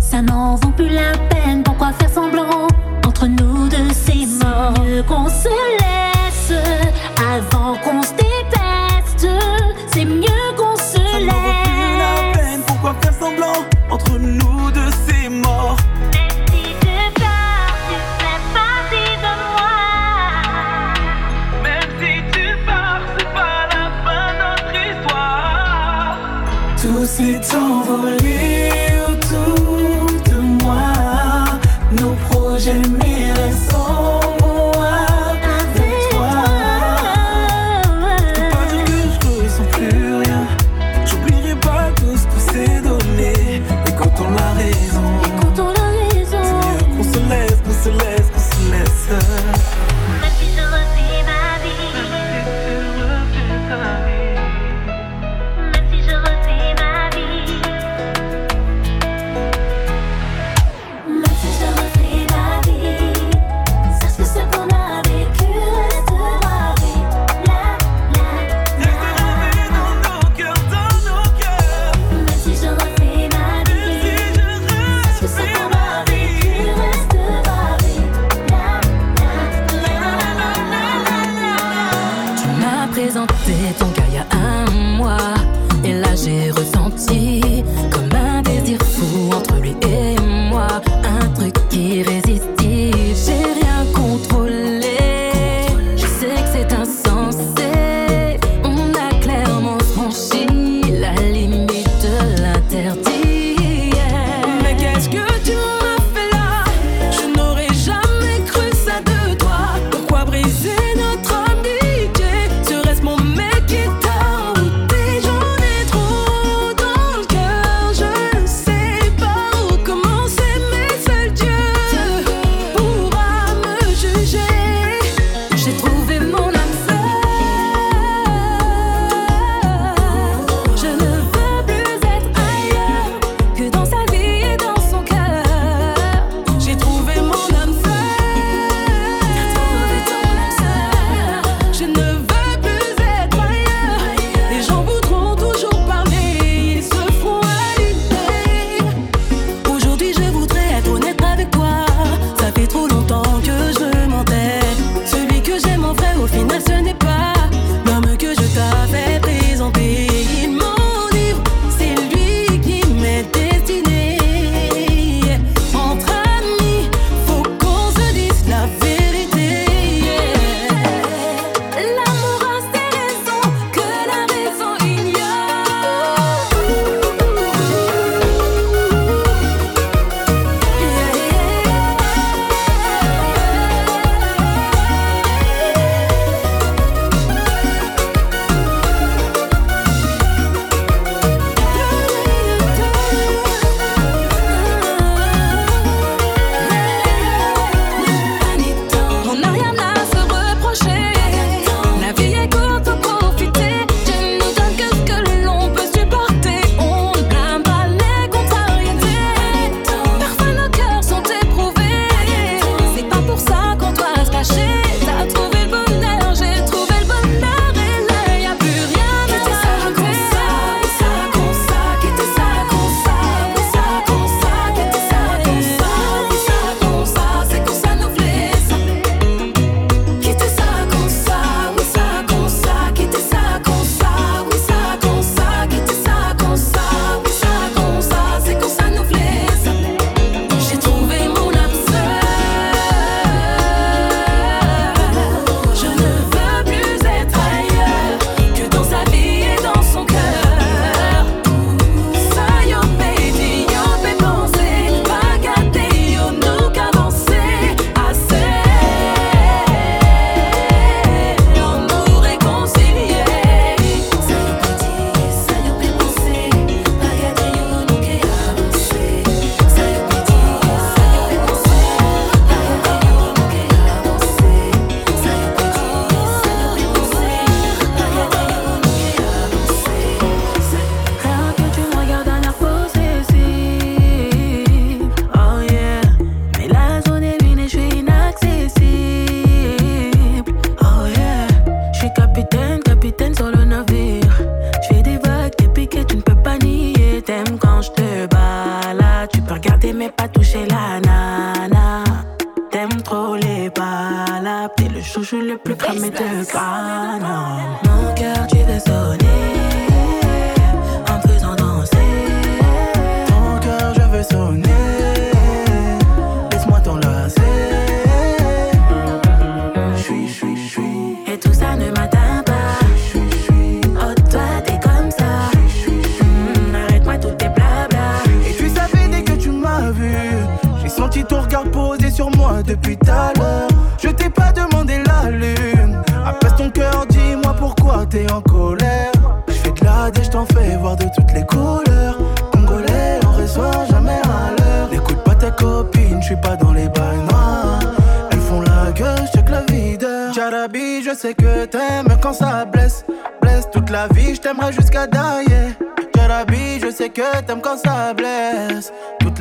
Ça 0.00 0.22
n'en 0.22 0.56
vaut 0.56 0.70
plus 0.70 0.88
la 0.88 1.12
peine, 1.30 1.62
pourquoi 1.62 1.92
faire 1.92 2.10
semblant 2.10 2.68
Entre 3.06 3.26
nous 3.26 3.68
deux, 3.68 3.90
c'est 3.92 4.26
mort. 4.44 4.74
qu'on 5.06 5.28
se 5.28 5.48
laisse 5.80 6.52
avant 7.36 7.76
qu'on 7.84 8.02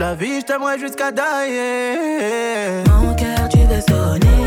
la 0.08 0.16
vie, 0.16 0.40
je 0.40 0.46
t'aimerai 0.46 0.80
jusqu'à 0.80 1.12
dailler. 1.12 2.82
Mon 3.02 3.14
cœur, 3.16 3.50
tu 3.50 3.60
veux 3.60 3.82
sonner 3.82 4.47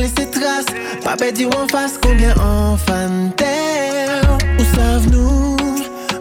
laisser 0.00 0.30
trace. 0.30 0.66
Pas 1.04 1.16
bête, 1.16 1.38
en 1.46 1.68
face 1.68 1.98
combien 2.00 2.34
en 2.36 2.76
fan. 2.76 3.32
Où 4.58 4.64
savent-nous, 4.76 5.56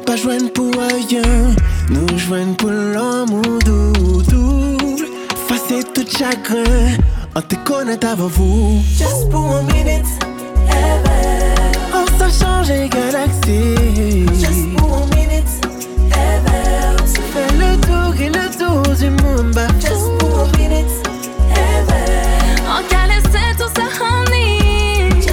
pas 0.06 0.16
joindre 0.16 0.52
pour 0.54 0.72
ailleurs. 0.82 1.54
Nous 1.90 2.18
joindre 2.18 2.56
pour 2.58 2.70
ou 2.70 3.60
doudou. 3.60 4.78
Fasser 5.48 5.84
tout 5.94 6.06
chagrin, 6.08 6.98
on 7.36 7.42
te 7.42 7.56
connaît 7.56 8.04
avant 8.06 8.28
vous. 8.28 8.82
Just 8.98 9.30
pour 9.32 9.56
un 9.56 9.64
minute, 9.64 10.06
On 11.94 12.06
s'est 12.18 12.46
changé 12.46 12.90
galaxie. 12.90 14.26
Just 14.40 14.76
pour 14.78 14.94
un 14.98 15.06
minute, 15.16 15.54
Fais 17.34 17.52
le 17.58 17.78
tour 17.82 18.14
et 18.22 18.30
le 18.30 18.46
tour 18.58 18.96
du 18.96 19.10
monde, 19.10 19.52
bah. 19.54 19.68
Just 19.80 20.18
pour 20.20 20.40
un 20.42 20.58
minute, 20.58 20.94
En 21.52 22.29
pour 24.00 24.08
un 24.08 24.26
minute, 24.32 25.24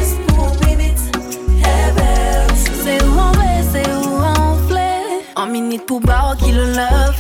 C'est 2.83 3.03
où 3.03 3.13
on 3.13 3.33
va, 3.33 3.63
c'est 3.73 3.91
où 3.93 4.23
on 4.23 4.69
flait. 4.69 5.25
En 5.37 5.47
minute 5.47 5.87
pour 5.87 6.01
bar 6.01 6.37
qui 6.39 6.53
le 6.53 6.67
love. 6.67 7.17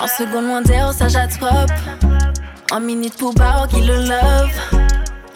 En 0.00 0.06
seconde 0.06 0.46
loin 0.46 0.62
d'air, 0.62 0.92
ça 0.92 1.08
j'attrape. 1.08 1.70
En 2.72 2.80
minute 2.80 3.16
pour 3.16 3.34
bar 3.34 3.68
qui 3.68 3.80
le 3.80 3.96
love. 3.96 4.50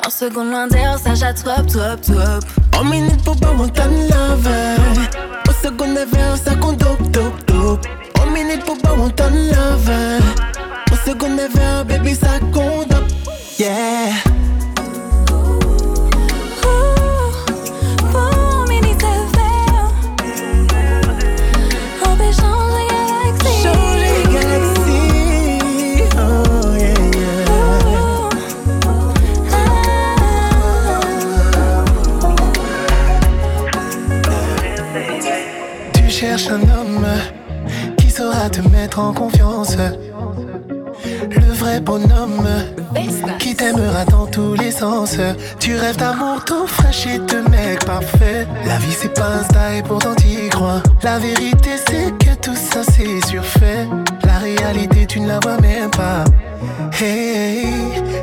En 0.05 0.11
seconde 0.11 0.51
loin 0.51 0.67
d'air, 0.67 0.99
ça 0.99 1.15
j'attrape, 1.15 1.67
top, 1.67 2.01
top. 2.03 2.45
En 2.79 2.85
minute 2.85 3.23
pour 3.25 3.37
pas 3.37 3.53
mon 3.53 3.69
tan 3.69 3.89
lover. 3.89 4.77
Au 5.49 5.53
second 5.53 5.95
verre, 5.95 6.37
ça 6.37 6.55
compte 6.55 6.79
dope, 6.79 7.11
dope, 7.11 7.47
dope. 7.47 7.87
En 8.21 8.27
minute 8.31 8.65
pour 8.65 8.79
pas 8.79 8.97
mon 8.97 9.11
tan 9.11 9.31
lover. 9.31 10.19
Au 10.93 10.97
second 11.09 11.37
verre, 11.37 11.85
baby, 11.85 12.15
ça 12.15 12.39
compte. 12.53 12.93
Yeah. 13.59 14.30
Saura 38.41 38.51
te 38.51 38.63
mettre 38.69 38.99
en 39.01 39.13
confiance. 39.13 40.10
Le 41.29 41.53
vrai 41.53 41.81
bonhomme 41.81 42.49
qui 43.39 43.55
t'aimera 43.55 44.05
dans 44.07 44.27
tous 44.27 44.55
les 44.55 44.71
sens. 44.71 45.17
Tu 45.59 45.77
rêves 45.77 45.97
d'amour 45.97 46.45
tout 46.45 46.67
fraîche 46.67 47.07
et 47.07 47.19
de 47.19 47.49
mec 47.51 47.85
parfait. 47.85 48.47
La 48.65 48.79
vie 48.79 48.93
c'est 48.99 49.13
pas 49.13 49.29
un 49.41 49.45
style, 49.45 49.83
pourtant 49.87 50.15
t'y 50.15 50.49
crois. 50.49 50.83
La 51.03 51.19
vérité 51.19 51.71
c'est 51.89 52.13
que 52.19 52.35
tout 52.41 52.55
ça 52.55 52.83
c'est 52.85 53.25
surfait. 53.27 53.87
La 54.25 54.39
réalité 54.39 55.07
tu 55.07 55.21
ne 55.21 55.29
la 55.29 55.41
vois 55.41 55.61
même 55.61 55.91
pas. 55.91 56.25
Hey, 57.01 57.67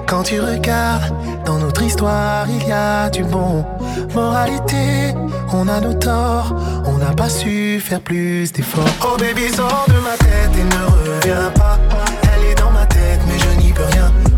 quand 0.06 0.24
tu 0.24 0.40
regardes 0.40 1.14
dans 1.46 1.58
notre 1.58 1.82
histoire, 1.82 2.46
il 2.50 2.68
y 2.68 2.72
a 2.72 3.10
du 3.10 3.24
bon. 3.24 3.66
Moralité, 4.14 5.14
on 5.52 5.68
a 5.68 5.80
nos 5.80 5.94
torts, 5.94 6.56
on 6.86 6.98
n'a 6.98 7.14
pas 7.14 7.30
su 7.30 7.80
faire 7.80 8.02
plus 8.02 8.52
d'efforts. 8.52 8.86
Oh 9.04 9.18
baby, 9.18 9.50
sors 9.50 9.86
de 9.88 10.00
ma 10.00 10.16
tête 10.18 10.52
et 10.56 10.64
ne 10.64 11.16
reviens 11.16 11.52
pas. 11.52 11.80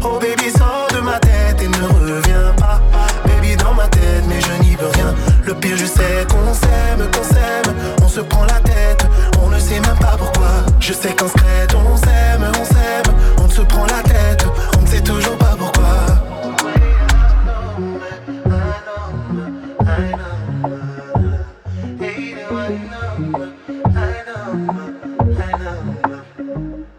Oh 0.02 0.18
baby, 0.20 0.50
sors 0.58 0.88
de 0.94 1.02
ma 1.02 1.20
tête 1.20 1.62
et 1.62 1.68
ne 1.68 1.88
reviens 1.88 2.54
pas. 2.58 2.82
Baby, 3.26 3.56
dans 3.58 3.74
ma 3.74 3.88
tête, 3.88 4.24
mais 4.28 4.40
je 4.42 4.64
n'y 4.64 4.76
peux 4.76 4.88
rien. 4.88 5.14
Le 5.46 5.54
pire, 5.56 5.78
je 5.78 5.86
sais 5.86 6.26
qu'on 6.30 6.54
s'aime, 6.54 7.10
qu'on 7.12 7.24
s'aime. 7.24 7.76
On 8.04 8.08
se 8.08 8.22
prend 8.22 8.46
la 8.46 8.60
tête, 8.62 9.06
on 9.44 9.50
ne 9.50 9.60
sait 9.60 9.80
même 9.80 9.98
pas 10.00 10.16
pourquoi. 10.18 10.50
Je 10.80 10.94
sais 10.94 11.14
qu'en 11.14 11.28
secret, 11.28 11.68
on 11.76 11.98
s'aime, 11.98 12.46
on 12.60 12.66
s'aime. 12.66 13.16
On 13.44 13.50
se 13.50 13.62
prend 13.62 13.86
la 13.86 14.02
tête, 14.04 14.46
on 14.78 14.82
ne 14.82 14.88
sait 14.88 15.02
toujours 15.02 15.38
pas 15.38 15.56
pourquoi. 15.58 15.86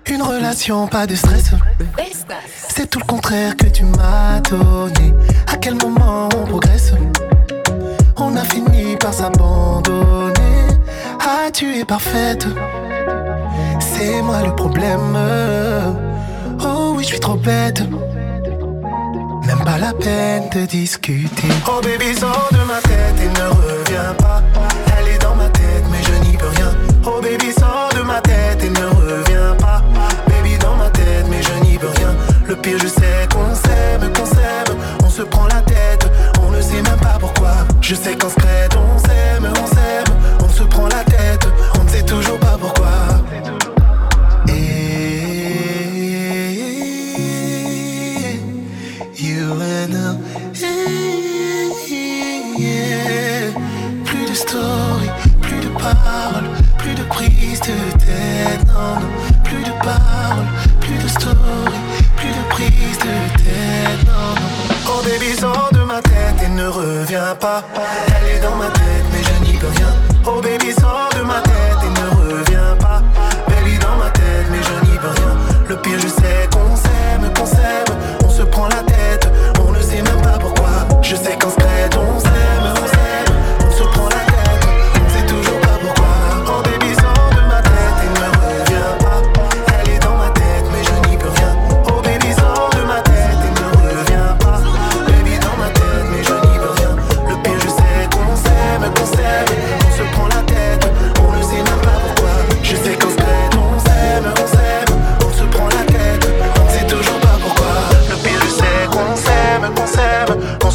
Une 0.07 0.22
relation, 0.22 0.86
pas 0.86 1.07
de 1.07 1.14
stress. 1.14 1.53
C'est 2.68 2.88
tout 2.88 2.99
le 2.99 3.05
contraire 3.05 3.57
que 3.57 3.66
tu 3.66 3.84
m'as 3.84 4.41
donné. 4.41 5.14
À 5.47 5.57
quel 5.57 5.74
moment 5.74 6.28
on 6.34 6.45
progresse? 6.47 6.93
On 8.16 8.36
a 8.36 8.45
fini 8.45 8.97
par 8.97 9.12
s'abandonner. 9.12 10.32
Ah, 11.20 11.51
tu 11.53 11.76
es 11.78 11.84
parfaite. 11.84 12.47
C'est 13.78 14.22
moi 14.22 14.43
le 14.45 14.55
problème. 14.55 15.18
Oh 16.64 16.95
oui, 16.97 17.03
je 17.03 17.09
suis 17.09 17.20
trop 17.20 17.34
bête. 17.34 17.82
Même 19.47 19.64
pas 19.64 19.78
la 19.78 19.93
peine 19.93 20.49
de 20.55 20.64
discuter. 20.66 21.49
Oh 21.66 21.80
baby, 21.82 22.14
sors 22.18 22.49
de 22.53 22.59
ma 22.66 22.80
tête 22.80 23.20
et 23.20 23.28
ne 23.28 23.49
reviens 23.49 24.14
pas. 24.18 24.43
Elle 24.99 25.14
est 25.14 25.18
dans 25.18 25.34
ma 25.34 25.49
tête, 25.49 25.84
mais 25.91 26.03
je 26.03 26.30
n'y 26.30 26.36
peux 26.36 26.49
rien. 26.49 26.70
Oh 27.05 27.20
baby, 27.20 27.53
sors 27.53 27.91
de 27.97 28.03
ma 28.03 28.20
tête 28.20 28.62
et 28.62 28.70
ne 28.70 28.86
reviens 28.86 29.55
pas. 29.59 29.79
Le 32.51 32.57
pire, 32.57 32.78
je 32.82 32.88
sais 32.88 33.28
qu'on 33.32 33.55
s'aime, 33.55 34.12
qu'on 34.12 34.26
s'aime. 34.26 34.76
On 35.05 35.09
se 35.09 35.22
prend 35.22 35.46
la 35.46 35.62
tête, 35.62 36.11
on 36.42 36.51
ne 36.51 36.61
sait 36.61 36.82
même 36.82 36.98
pas 37.01 37.16
pourquoi. 37.20 37.53
Je 37.80 37.94
sais 37.94 38.16
qu'en 38.16 38.28
secret, 38.28 38.68
on 38.74 38.98
s'aime, 38.98 39.53
on 39.53 39.66
s'aime. 39.68 40.16
On 40.42 40.48
se 40.48 40.64
prend 40.64 40.88
la 40.88 41.05
tête, 41.05 41.46
on 41.78 41.84
ne 41.84 41.88
sait 41.88 42.03
toujours 42.03 42.40
pas 42.40 42.59
pourquoi. 42.61 42.90
Plus 54.05 54.26
de 54.28 54.34
story, 54.34 55.09
plus 55.40 55.61
de 55.61 55.68
paroles, 55.68 56.51
plus 56.78 56.94
de 56.94 57.03
prise 57.03 57.61
de 57.61 57.98
tête, 57.98 58.66
non, 58.66 58.96
non. 58.96 59.09
Plus 59.44 59.62
de 59.62 59.70
paroles, 59.84 60.46
plus 60.80 60.98
de 60.98 61.09
story, 61.09 61.78
prise 62.61 62.98
de 62.98 63.42
tête. 63.42 64.06
Oh 64.86 65.02
de 65.72 65.80
ma 65.84 66.00
tête 66.02 66.42
et 66.44 66.48
ne 66.48 66.66
reviens 66.66 67.34
pas. 67.38 67.62
Elle 67.74 68.36
est 68.36 68.40
dans 68.40 68.56
ma 68.56 68.66
tête, 68.66 69.06
mais 69.12 69.22
je 69.22 69.50
n'y 69.50 69.56
peux 69.56 69.68
rien. 69.68 69.88
Oh 70.26 70.40
baby, 70.42 70.72
sors 70.72 71.11
de 71.16 71.22
ma 71.22 71.40
tête 71.40 71.80
et 71.84 71.88
ne 71.88 72.06
reviens 72.20 72.76
pas. 72.78 73.02
Baby, 73.48 73.78
dans 73.78 73.96
ma 73.96 74.11
tête, 74.11 74.46
mais 74.50 74.58
je 74.62 74.90
n'y 74.90 74.98
peux 74.98 75.08
rien. 75.08 75.36
Le 75.68 75.76
pire, 75.76 75.98
je 75.98 76.08
sais 76.08 76.48
qu'on 76.52 76.76
s'aime, 76.76 77.32
qu'on 77.34 77.46
s'aime. 77.46 77.94
On 78.24 78.30
se 78.30 78.42
prend 78.42 78.68
la 78.68 78.82
tête, 78.82 79.28
on 79.66 79.72
ne 79.72 79.80
sait 79.80 80.02
même 80.02 80.22
pas 80.22 80.38
pourquoi. 80.38 80.86
Je 81.02 81.16
sais 81.16 81.36
qu'en 81.38 81.50
secret, 81.50 81.88
on 81.96 82.20
s'aime, 82.20 82.29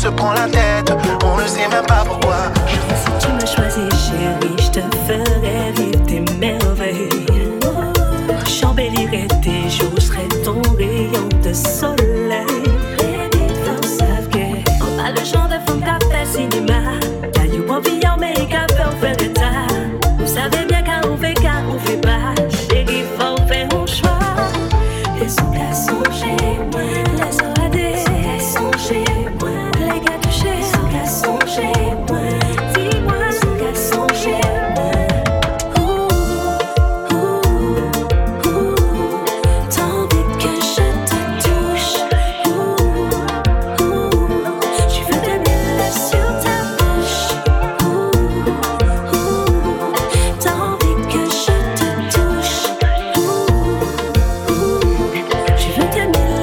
se 0.06 0.10
prend 0.12 0.34
la 0.34 0.48
tête, 0.48 0.94
on 1.24 1.38
ne 1.38 1.48
sait 1.48 1.68
même 1.68 1.86
pas 1.88 2.04
pourquoi. 2.06 2.25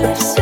Veux 0.03 0.42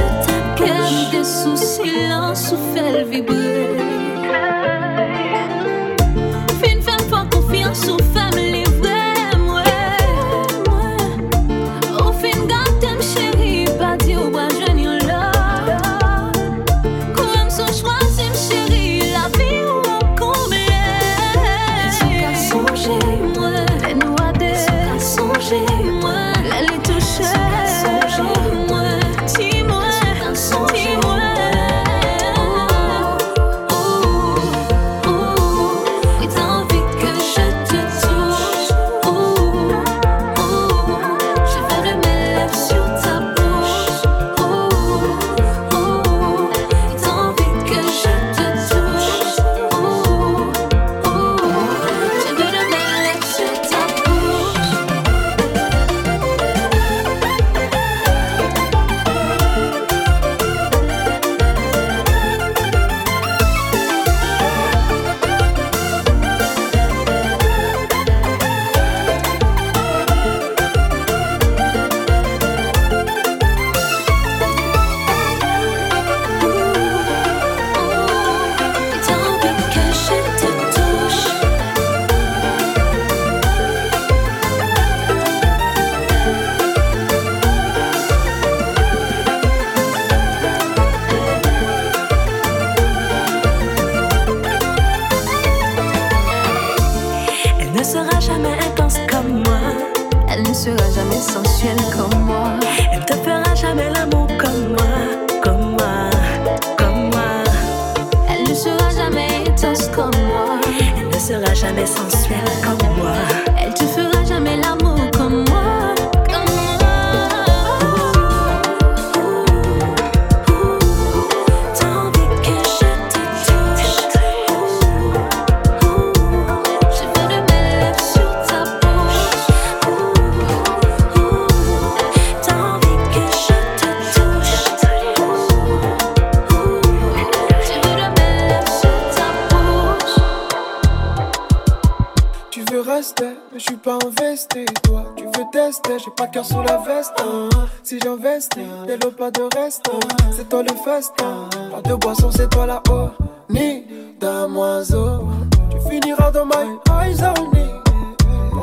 pas 146.21 146.27
cœur 146.27 146.45
sous 146.45 146.61
la 146.63 146.77
veste. 146.77 147.15
Hein. 147.19 147.49
Si 147.83 147.99
j'investis, 147.99 148.63
t'es 148.87 148.99
l'eau 148.99 149.11
pas 149.11 149.31
de 149.31 149.43
reste. 149.57 149.91
C'est 150.31 150.49
toi 150.51 150.63
le 150.63 150.75
festin. 150.85 151.49
Pas 151.71 151.81
de 151.81 151.95
boisson, 151.95 152.31
c'est 152.31 152.51
toi 152.51 152.67
là-haut. 152.67 153.09
Ni 153.49 153.87
damoiseau. 154.21 155.29
Tu 155.71 155.79
finiras 155.89 156.31
dans 156.31 156.45
my 156.45 156.79
eyes 156.91 157.23
only. 157.23 157.71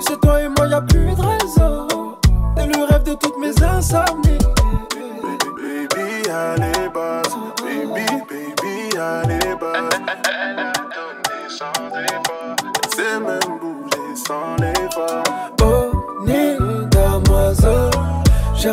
c'est 0.02 0.20
toi 0.22 0.40
et 0.40 0.50
moi, 0.50 0.68
y 0.68 0.74
a 0.74 0.82
plus 0.82 1.16
de 1.16 1.22
réseau. 1.22 1.88
T'es 2.56 2.68
le 2.68 2.84
rêve 2.84 3.04
de 3.04 3.16
toutes 3.16 3.40
mes 3.40 3.64
insomnies. 3.64 4.38
Baby, 5.24 5.88
baby, 5.96 6.30
allez, 6.30 6.90
basse. 6.94 7.36
Baby, 7.64 8.06
baby, 8.30 8.98
allez. 9.00 9.40
Elle 12.80 12.96
sait 12.96 13.20
même 13.20 13.60
bouger 13.60 14.16
sans 14.16 14.56
l'effort. 14.58 15.24
Oh, 15.64 15.67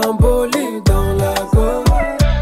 Bolide 0.00 0.82
dans 0.84 1.12
la 1.14 1.34
gorge. 1.52 1.84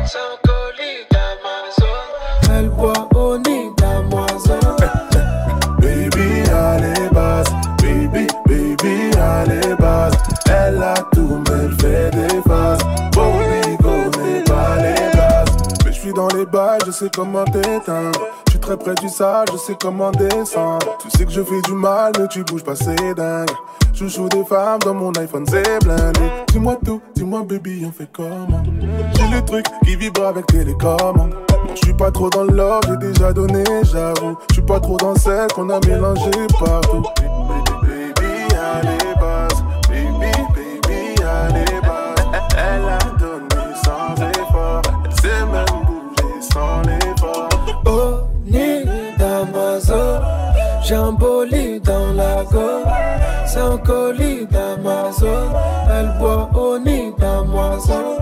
Sans 0.07 0.19
colis 0.43 1.05
d'Amazon. 1.11 2.51
Elle 2.51 2.71
boit 2.71 3.09
au 3.15 3.37
nid 3.37 3.71
damoiseau. 3.77 4.55
Baby, 5.79 6.51
allez, 6.51 7.11
basse. 7.13 7.49
Baby, 7.83 8.27
baby, 8.47 9.11
allez, 9.19 9.75
basse. 9.79 10.15
Elle 10.47 10.83
a 10.83 10.95
tout, 11.13 11.43
mais 11.47 11.65
elle 11.65 11.73
fait 11.75 12.11
des 12.11 12.41
faces. 12.49 12.81
Bobby 13.13 13.77
connaît 13.83 14.45
pas 14.45 14.77
les 14.77 15.17
bases. 15.17 15.57
Mais 15.85 15.93
je 15.93 15.99
suis 16.01 16.13
dans 16.15 16.29
les 16.29 16.47
bails, 16.47 16.81
je 16.87 16.91
sais 16.91 17.11
comment 17.15 17.45
t'éteindre. 17.45 18.19
Très 18.63 18.77
près 18.77 18.95
du 18.95 19.09
sale, 19.09 19.45
je 19.53 19.59
sais 19.59 19.77
comment 19.81 20.13
descendre. 20.13 20.97
Tu 21.01 21.11
sais 21.11 21.25
que 21.25 21.33
je 21.33 21.43
fais 21.43 21.61
du 21.63 21.73
mal, 21.73 22.13
mais 22.19 22.29
tu 22.29 22.45
bouges 22.45 22.63
pas, 22.63 22.77
c'est 22.77 23.15
dingue. 23.15 23.51
Je 23.93 24.07
joue 24.07 24.29
des 24.29 24.45
femmes 24.45 24.79
dans 24.85 24.95
mon 24.95 25.13
iPhone, 25.13 25.45
c'est 25.49 25.85
blindé. 25.85 26.21
Dis-moi 26.49 26.79
tout, 26.85 27.01
dis-moi 27.15 27.43
baby, 27.43 27.85
on 27.87 27.93
fait 27.93 28.09
comment? 28.13 28.63
J'ai 29.15 29.29
le 29.37 29.45
truc 29.45 29.67
qui 29.85 29.97
vibre 29.97 30.25
avec 30.27 30.47
télécommande. 30.47 31.35
Non, 31.51 31.75
je 31.75 31.85
suis 31.85 31.95
pas 31.95 32.13
trop 32.13 32.31
dans 32.31 32.45
l'or, 32.45 32.81
j'ai 32.89 32.97
déjà 32.97 33.33
donné, 33.33 33.65
j'avoue. 33.83 34.39
Je 34.51 34.55
suis 34.55 34.63
pas 34.63 34.79
trop 34.79 34.97
dans 34.97 35.17
celle 35.17 35.49
qu'on 35.53 35.69
a 35.69 35.81
mélangé 35.87 36.31
partout. 36.59 37.03
Bolide 50.95 51.83
dans 51.85 52.13
la. 52.13 52.45
C'est 53.47 53.61
un 53.61 53.79
colis 53.79 54.47
d'Amazon. 54.51 55.49
Elle 55.91 56.13
boit 56.19 56.51
au 56.55 56.79
nid 56.79 57.13
d'Amazon. 57.19 58.19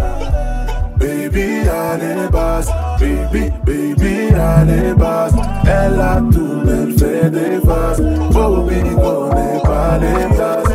Baby, 0.97 1.69
allez, 1.69 2.29
basse. 2.31 2.69
Baby, 3.01 3.51
baby, 3.65 4.35
allez, 4.35 4.95
basse. 4.95 5.33
Elle 5.65 6.01
a 6.01 6.21
tout, 6.33 6.63
elle 6.69 6.93
fait 6.97 7.31
des 7.31 7.61
faces. 7.67 8.01
Bobby 8.33 8.81
connaît 8.95 9.61
pas 9.65 9.99
les 9.99 10.37
places. 10.37 10.70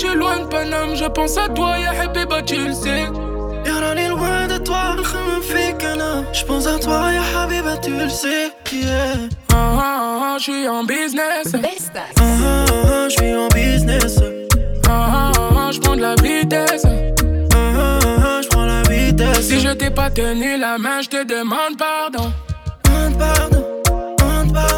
Je 0.00 0.06
suis 0.06 0.16
loin 0.16 0.38
de 0.38 0.44
Paname, 0.44 0.94
je 0.94 1.06
pense 1.06 1.36
à 1.36 1.48
toi, 1.48 1.76
ya 1.76 1.90
Habiba, 1.90 2.40
tu 2.42 2.54
le 2.54 2.72
sais. 2.72 3.00
est 3.00 4.08
loin 4.08 4.46
de 4.46 4.58
toi, 4.58 4.94
je 6.32 6.44
pense 6.44 6.68
à 6.68 6.78
toi, 6.78 7.10
ya 7.12 7.40
Habiba, 7.40 7.76
tu 7.78 7.90
le 7.90 8.08
sais. 8.08 8.52
Yeah. 8.70 9.26
Ah 9.50 9.56
ah 9.56 9.76
ah, 9.80 10.20
ah 10.22 10.36
je 10.38 10.42
suis 10.44 10.68
en 10.68 10.84
business. 10.84 11.52
Ah 11.52 12.20
ah 12.20 12.64
ah, 12.70 13.08
je 13.08 13.16
suis 13.16 13.34
en 13.34 13.48
business. 13.48 14.20
Ah 14.86 14.88
ah 14.88 15.10
ah, 15.10 15.32
ah, 15.36 15.66
ah 15.66 15.70
je 15.72 15.80
prends 15.80 15.96
de 15.96 16.02
la 16.02 16.14
vitesse. 16.14 16.84
Ah 16.84 17.56
ah 17.56 17.98
ah, 18.06 18.40
je 18.40 18.48
prends 18.50 18.66
la 18.66 18.82
vitesse. 18.82 19.48
Si 19.48 19.58
je 19.58 19.70
t'ai 19.70 19.90
pas 19.90 20.10
tenu 20.10 20.58
la 20.58 20.78
main, 20.78 21.00
je 21.02 21.08
te 21.08 21.24
demande 21.24 21.76
pardon. 21.76 22.30
Demande 22.84 23.18
pardon. 23.18 23.64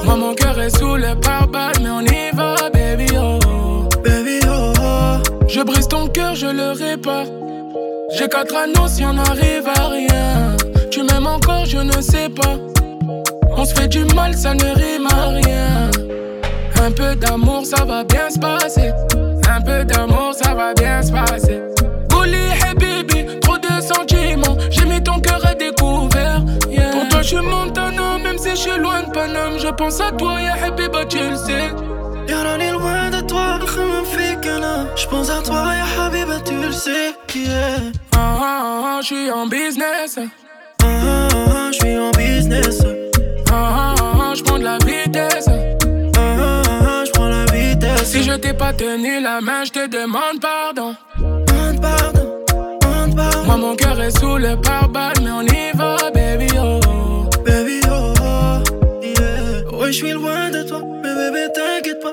Moi, 0.05 0.17
mon 0.17 0.35
cœur 0.35 0.59
est 0.59 0.75
sous 0.77 0.97
le 0.97 1.15
pare 1.21 1.47
mais 1.83 1.91
on 1.91 2.01
y 2.01 2.31
va, 2.33 2.71
baby. 2.73 3.10
Je 5.53 5.63
brise 5.63 5.89
ton 5.89 6.07
cœur, 6.07 6.37
je 6.37 6.47
le 6.47 6.71
répare. 6.71 7.27
J'ai 8.17 8.29
quatre 8.29 8.55
anneaux 8.55 8.87
si 8.87 9.05
on 9.05 9.15
n'arrive 9.15 9.67
à 9.67 9.89
rien. 9.89 10.57
Tu 10.93 11.03
m'aimes 11.03 11.27
encore, 11.27 11.65
je 11.65 11.79
ne 11.79 12.01
sais 12.01 12.29
pas. 12.29 12.55
On 13.57 13.65
se 13.65 13.75
fait 13.75 13.89
du 13.89 14.05
mal, 14.15 14.33
ça 14.35 14.55
ne 14.55 14.63
rime 14.63 15.09
à 15.11 15.27
rien. 15.31 15.91
Un 16.81 16.93
peu 16.93 17.17
d'amour, 17.17 17.67
ça 17.67 17.85
va 17.85 18.05
bien 18.05 18.31
se 18.31 18.39
passer. 18.39 18.93
Un 19.49 19.61
peu 19.61 19.85
d'amour, 19.85 20.35
ça 20.41 20.55
va 20.55 20.73
bien 20.73 21.03
se 21.03 21.11
passer. 21.11 21.61
Bully, 22.09 22.37
hey 22.37 22.75
baby, 22.77 23.41
trop 23.41 23.59
de 23.59 23.83
sentiments. 23.83 24.57
J'ai 24.71 24.85
mis 24.85 25.03
ton 25.03 25.19
cœur 25.19 25.45
à 25.45 25.55
découvert. 25.55 26.43
yeah. 26.71 26.93
Pour 26.93 27.09
toi, 27.09 27.23
je 27.23 27.27
suis 27.27 27.45
Montana, 27.45 28.19
même 28.23 28.39
si 28.39 28.51
je 28.51 28.55
suis 28.55 28.79
loin 28.79 29.03
de 29.03 29.11
Paname. 29.11 29.59
Je 29.59 29.69
pense 29.69 30.01
à 30.01 30.13
toi, 30.13 30.41
ya 30.41 30.55
Habiba, 30.65 31.05
tu 31.07 31.19
le 31.19 31.35
sais. 31.35 31.71
Je 34.97 35.07
pense 35.07 35.31
à 35.31 35.41
toi, 35.43 35.65
ya 35.75 36.05
Habiba, 36.05 36.41
tu 36.45 36.55
le 36.55 36.73
sais. 36.73 37.15
Yeah. 37.35 37.93
Ah 38.15 38.37
ah 38.41 38.83
ah, 38.85 38.99
je 39.01 39.07
suis 39.07 39.31
en 39.31 39.47
business. 39.47 40.19
Ah 40.83 40.87
ah 40.87 41.29
ah, 41.33 41.71
je 41.73 41.79
suis 41.79 41.99
en 41.99 42.11
business. 42.11 42.81
Ah 42.83 43.53
ah 43.53 43.55
ah, 43.55 43.95
ah, 44.01 44.19
ah 44.31 44.35
je 44.35 44.43
prends 44.43 44.59
de 44.59 44.65
la 44.65 44.79
vitesse. 44.79 45.49
Ah, 45.49 46.19
ah 46.19 46.63
ah 46.67 46.87
ah, 46.87 47.05
je 47.05 47.11
prends 47.13 47.29
la 47.29 47.45
vitesse. 47.47 48.05
Si 48.11 48.23
je 48.23 48.33
t'ai 48.33 48.53
pas 48.53 48.73
tenu 48.73 49.21
la 49.21 49.41
main, 49.41 49.65
je 49.65 49.71
te 49.73 49.87
demande 49.89 50.41
pardon. 50.41 50.95
Demande 51.19 51.81
pardon, 51.81 52.45
demande 52.81 53.17
pardon. 53.17 53.45
Moi, 53.47 53.57
mon 53.57 53.77
cœur 53.77 54.01
est 54.01 54.19
sous 54.19 54.37
le 54.37 54.57
pare-balles, 54.57 55.21
mais 55.23 55.31
on 55.31 55.43
y 55.43 55.73
va, 55.75 55.97
baby 56.13 56.49
oh. 56.59 56.81
Baby 57.47 57.81
oh, 57.91 58.13
oh 58.23 59.03
yeah. 59.03 59.79
Ouais, 59.79 59.93
je 59.93 59.97
suis 59.97 60.13
loin 60.13 60.51
de 60.51 60.63
toi, 60.63 60.81
mais 61.03 61.15
bébé, 61.15 61.47
t'inquiète 61.55 62.01
pas. 62.03 62.13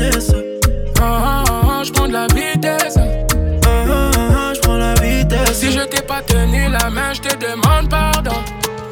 Ah, 0.00 1.02
ah, 1.02 1.44
ah, 1.48 1.82
je 1.84 1.92
prends 1.92 2.06
de 2.06 2.12
la 2.12 2.26
vitesse. 2.28 2.96
Ah, 2.96 3.66
ah, 3.66 4.10
ah, 4.16 4.52
Je 4.54 4.60
prends 4.60 4.76
la 4.76 4.94
vitesse 4.94 5.58
Si 5.58 5.72
je 5.72 5.80
t'ai 5.80 6.02
pas 6.02 6.22
tenu 6.22 6.68
la 6.68 6.88
main, 6.90 7.12
je 7.14 7.20
te 7.20 7.34
demande 7.36 7.88
pardon. 7.90 8.36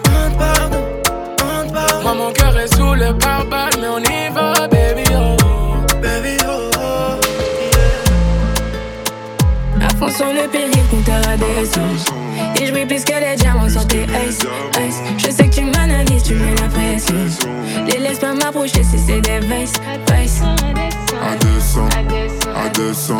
Demande 0.04 0.36
pardon, 0.38 0.82
demande 1.38 1.72
pardon 1.72 2.02
Moi, 2.02 2.14
mon 2.14 2.32
cœur 2.32 2.56
est 2.58 2.74
sous 2.74 2.94
le 2.94 3.16
pare-balles, 3.18 3.74
mais 3.80 3.88
on 3.88 3.98
y 3.98 4.28
va, 4.34 4.52
fond 10.08 10.16
sur 10.16 10.32
le 10.32 10.48
péril, 10.48 10.82
compteur 10.90 11.20
à 11.28 11.36
descend. 11.36 11.84
Et 12.60 12.66
je 12.66 12.72
brille 12.72 12.86
plus 12.86 13.04
que 13.04 13.12
les 13.12 13.36
diamants 13.36 13.68
sur 13.68 13.86
tes 13.86 14.04
ice, 14.28 14.40
ice. 14.86 15.00
Je 15.18 15.30
sais 15.30 15.48
que 15.48 15.54
tu 15.54 15.64
m'analyses, 15.64 16.22
tu 16.22 16.34
mets 16.34 16.54
la 16.60 16.68
pression. 16.68 17.14
Les 17.86 17.98
laisse 17.98 18.18
pas 18.18 18.34
m'approcher 18.34 18.82
si 18.82 18.98
c'est 18.98 19.20
des 19.20 19.40
vices, 19.40 19.72
vices. 20.12 20.42
À 21.22 21.36
200, 21.36 21.88
à 21.94 22.68
200, 22.68 23.14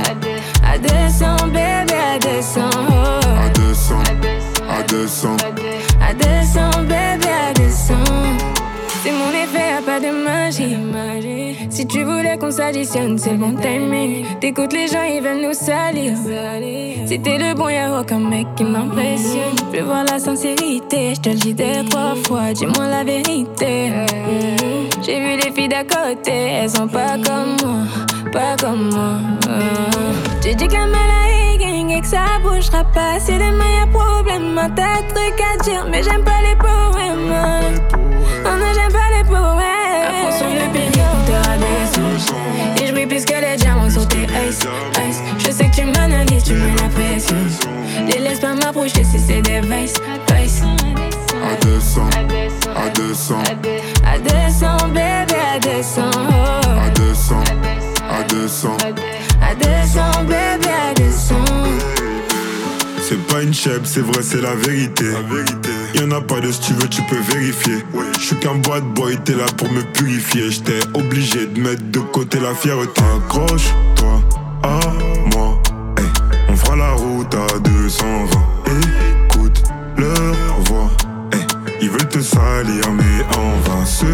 À 0.65 0.79
descend, 0.79 1.51
bébé, 1.51 1.95
à 2.15 2.19
descend. 2.19 2.73
à 3.45 3.49
200, 3.49 3.95
à 4.69 4.83
200. 4.83 5.37
À 6.01 6.15
descend, 6.15 6.87
bébé, 6.87 7.29
à 7.49 7.53
descend. 7.55 8.56
C'est 9.07 9.13
mon 9.13 9.31
effet, 9.31 9.85
pas 9.87 10.01
de 10.01 10.11
magie. 10.11 10.77
Si 11.71 11.87
tu 11.87 12.03
voulais 12.03 12.37
qu'on 12.39 12.51
s'additionne, 12.51 13.17
c'est 13.17 13.35
bon 13.35 13.55
timing. 13.55 14.25
T'écoutes 14.41 14.73
les 14.73 14.89
gens, 14.89 15.05
ils 15.05 15.23
veulent 15.23 15.47
nous 15.47 15.53
salir. 15.53 16.15
Si 17.07 17.21
t'es 17.21 17.39
le 17.39 17.55
bon, 17.55 17.69
y'a 17.69 18.01
aucun 18.01 18.19
mec 18.19 18.49
qui 18.57 18.65
m'impressionne. 18.65 19.55
Je 19.73 19.81
voir 19.83 20.03
la 20.11 20.19
sincérité, 20.19 21.15
je 21.15 21.21
te 21.21 21.29
le 21.29 21.37
dis 21.37 21.55
deux, 21.55 21.89
trois 21.89 22.17
fois. 22.27 22.53
Dis-moi 22.53 22.89
la 22.89 23.05
vérité. 23.05 23.93
J'ai 25.05 25.21
vu 25.21 25.37
les 25.37 25.53
filles 25.53 25.69
d'à 25.69 25.85
côté, 25.85 26.33
elles 26.33 26.71
sont 26.71 26.89
pas 26.89 27.17
comme 27.25 27.55
moi, 27.63 27.85
pas 28.33 28.57
comme 28.61 28.91
moi. 28.91 29.21
Tu 30.43 30.53
dis 30.57 30.67
que 30.67 30.75
la 30.75 31.97
et 31.97 32.01
que 32.01 32.07
ça 32.09 32.41
bougera 32.43 32.83
pas. 32.93 33.21
Si 33.21 33.35
demain 33.35 33.71
y'a 33.79 33.87
problème, 33.87 34.61
t'as 34.75 35.01
truc 35.15 35.41
à 35.41 35.63
dire, 35.63 35.87
mais 35.89 36.03
j'aime 36.03 36.25
pas 36.25 36.43
les 36.43 36.57
poèmes. 36.57 37.77
Et 42.83 42.87
je 42.87 42.93
brille 42.93 43.07
plus 43.07 43.25
que 43.25 43.35
les 43.41 43.57
diamants 43.57 43.91
sur 43.91 44.07
tes 44.09 44.25
ice, 44.25 44.61
ice. 45.09 45.23
Je 45.39 45.51
sais 45.51 45.69
que 45.69 45.77
tu 45.77 45.85
m'analyses, 45.85 46.43
tu 46.45 46.55
mets 46.55 46.75
la 46.83 46.89
pression. 46.89 47.37
Les 48.09 48.19
laisse 48.19 48.41
pas 48.41 48.55
m'approcher 48.55 49.05
si 49.05 49.19
c'est 49.19 49.43
des 49.43 49.61
vices, 49.61 49.95
vices. 50.35 50.63
À 51.33 51.55
200, 51.65 52.03
à 52.75 52.89
200, 52.91 53.35
À 54.05 54.19
200, 54.19 54.89
bébé, 54.89 55.37
à 55.55 55.59
200. 55.61 56.03
oh. 56.15 56.69
à 56.87 56.91
200, 56.91 57.35
à 58.09 58.23
200. 58.25 58.69
Chèvre, 63.57 63.87
c'est 63.87 64.01
vrai, 64.01 64.23
c'est 64.23 64.43
la 64.43 64.55
vérité. 64.55 65.05
La 65.11 65.23
vérité. 65.23 65.71
Y'en 65.95 66.11
a 66.11 66.21
pas 66.21 66.41
de 66.41 66.53
si 66.53 66.61
tu 66.61 66.73
veux, 66.75 66.89
tu 66.89 67.01
peux 67.05 67.19
vérifier. 67.33 67.79
Je 68.19 68.21
suis 68.21 68.37
qu'un 68.37 68.57
bad 68.57 68.85
boy, 68.95 69.17
t'es 69.25 69.33
là 69.33 69.47
pour 69.57 69.73
me 69.73 69.81
purifier. 69.95 70.51
J'étais 70.51 70.79
obligé 70.93 71.47
de 71.47 71.59
mettre 71.59 71.83
de 71.91 72.01
côté 72.01 72.39
la 72.39 72.55
fierté. 72.55 73.01
Accroche-toi 73.17 74.21
à 74.63 74.79
moi. 75.35 75.59
Hey, 75.97 76.05
on 76.51 76.57
fera 76.57 76.77
la 76.77 76.91
route 76.93 77.35
à 77.35 77.59
220. 77.59 78.27
Écoute 79.31 79.63
leur 79.97 80.61
voix. 80.67 80.91
Hey, 81.33 81.41
ils 81.81 81.89
veulent 81.89 82.09
te 82.11 82.21
salir, 82.21 82.93
mais 82.93 83.25
en 83.39 83.59
vain. 83.61 83.87
Ce 83.87 84.05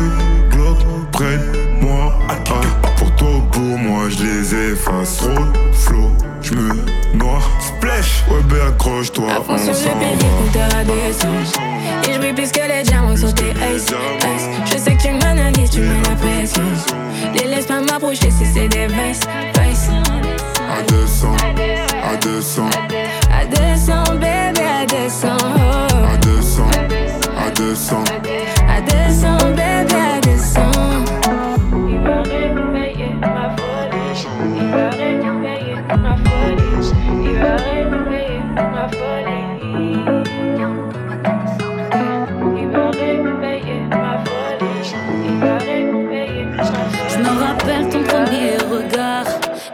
Glock 0.52 0.78
près 1.10 1.40
moi. 1.80 2.16
Ah, 2.28 2.60
pour 2.96 3.12
toi 3.16 3.28
ou 3.38 3.42
pour 3.50 3.78
moi, 3.78 4.04
je 4.08 4.22
les 4.22 4.72
efface. 4.72 5.16
Trop 5.16 5.30
flow, 5.72 6.12
me 6.54 7.18
noie. 7.18 7.40
Splash, 7.60 8.24
ouais, 8.30 8.42
ben 8.44 8.68
accroche-toi. 8.68 9.30
À 9.30 9.34
fond 9.36 9.54
on 9.54 9.58
sur 9.58 9.72
le 9.72 10.84
des 10.84 11.12
sons. 11.12 11.28
Et 12.08 12.12
je 12.14 12.18
brille 12.18 12.32
plus 12.32 12.50
que 12.52 12.60
les 12.60 12.82
diamants 12.82 13.16
sur 13.16 13.32
tes 13.34 13.50
ice, 13.74 13.86
ice. 13.86 14.48
Je 14.72 14.78
sais 14.78 14.94
que 14.96 15.02
tu 15.02 15.10
m'analyses, 15.12 15.70
tu 15.70 15.80
mets 15.80 16.00
la 16.08 16.14
pression. 16.16 16.62
Les 17.34 17.46
laisse 17.48 17.66
pas 17.66 17.80
m'approcher 17.80 18.30
si 18.30 18.46
c'est 18.52 18.68
des 18.68 18.86
vices, 18.86 19.20
vices. 19.60 19.90
À 20.78 20.82
200, 20.88 21.28
à 22.12 22.16
200, 22.16 22.62
À 23.30 23.44
200, 23.46 24.14
bébé, 24.14 24.62
à 24.82 24.86
200. 24.86 25.28
oh. 25.40 26.12
à 26.12 26.16
200, 26.18 26.62
à 27.46 27.50
200. 27.50 28.04
À 28.68 28.80
200, 28.80 29.36
bébé, 29.54 29.96
à 29.96 30.20
200. 30.20 30.60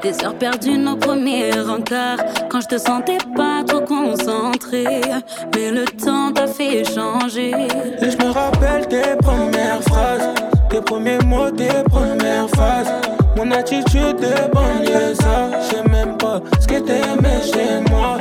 Des 0.08 0.24
heures 0.24 0.34
perdues, 0.34 0.78
nos 0.78 0.96
premiers 0.96 1.52
encarts. 1.68 2.18
Quand 2.48 2.60
je 2.60 2.68
te 2.68 2.78
sentais 2.78 3.18
pas 3.36 3.62
trop 3.66 3.80
concentré, 3.80 4.84
mais 5.54 5.70
le 5.70 5.84
temps 5.84 6.32
t'a 6.32 6.46
fait 6.46 6.84
changer. 6.84 7.50
Et 7.50 8.10
je 8.10 8.16
me 8.16 8.30
rappelle 8.30 8.86
tes 8.88 9.16
premières 9.20 9.82
phrases, 9.82 10.34
tes 10.70 10.80
premiers 10.80 11.18
mots, 11.26 11.50
tes 11.50 11.82
premières 11.90 12.48
phases. 12.50 12.92
Mon 13.36 13.50
attitude 13.50 14.16
de 14.16 14.50
banlieue, 14.52 15.14
ça, 15.14 15.50
je 15.60 15.76
sais 15.76 15.88
même 15.88 16.16
pas 16.16 16.40
ce 16.60 16.66
que 16.66 16.78
t'aimais 16.78 17.42
chez 17.42 17.90
moi. 17.90 18.16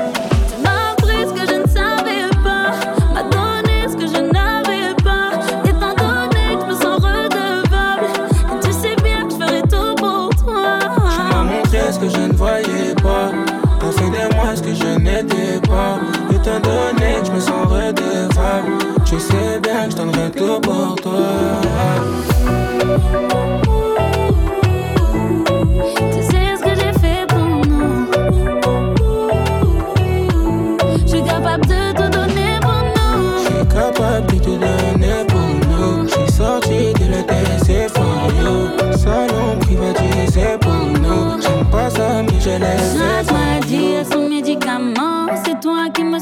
Voyais 12.37 12.93
pas. 13.01 13.31
T'as 13.79 13.91
fait 13.91 14.09
de 14.09 14.35
moi 14.35 14.55
ce 14.55 14.61
que 14.61 14.73
je 14.73 14.97
n'étais 14.97 15.59
pas? 15.67 15.99
Étant 16.29 16.59
donné 16.59 17.19
que 17.19 17.25
je 17.25 17.31
me 17.31 17.39
sens 17.39 17.65
redevable, 17.67 18.77
tu 19.05 19.19
sais 19.19 19.59
bien 19.61 19.85
que 19.85 19.91
je 19.91 19.97
donnerai 19.97 20.31
tout 20.31 20.61
pour 20.61 20.95
toi. 20.95 21.57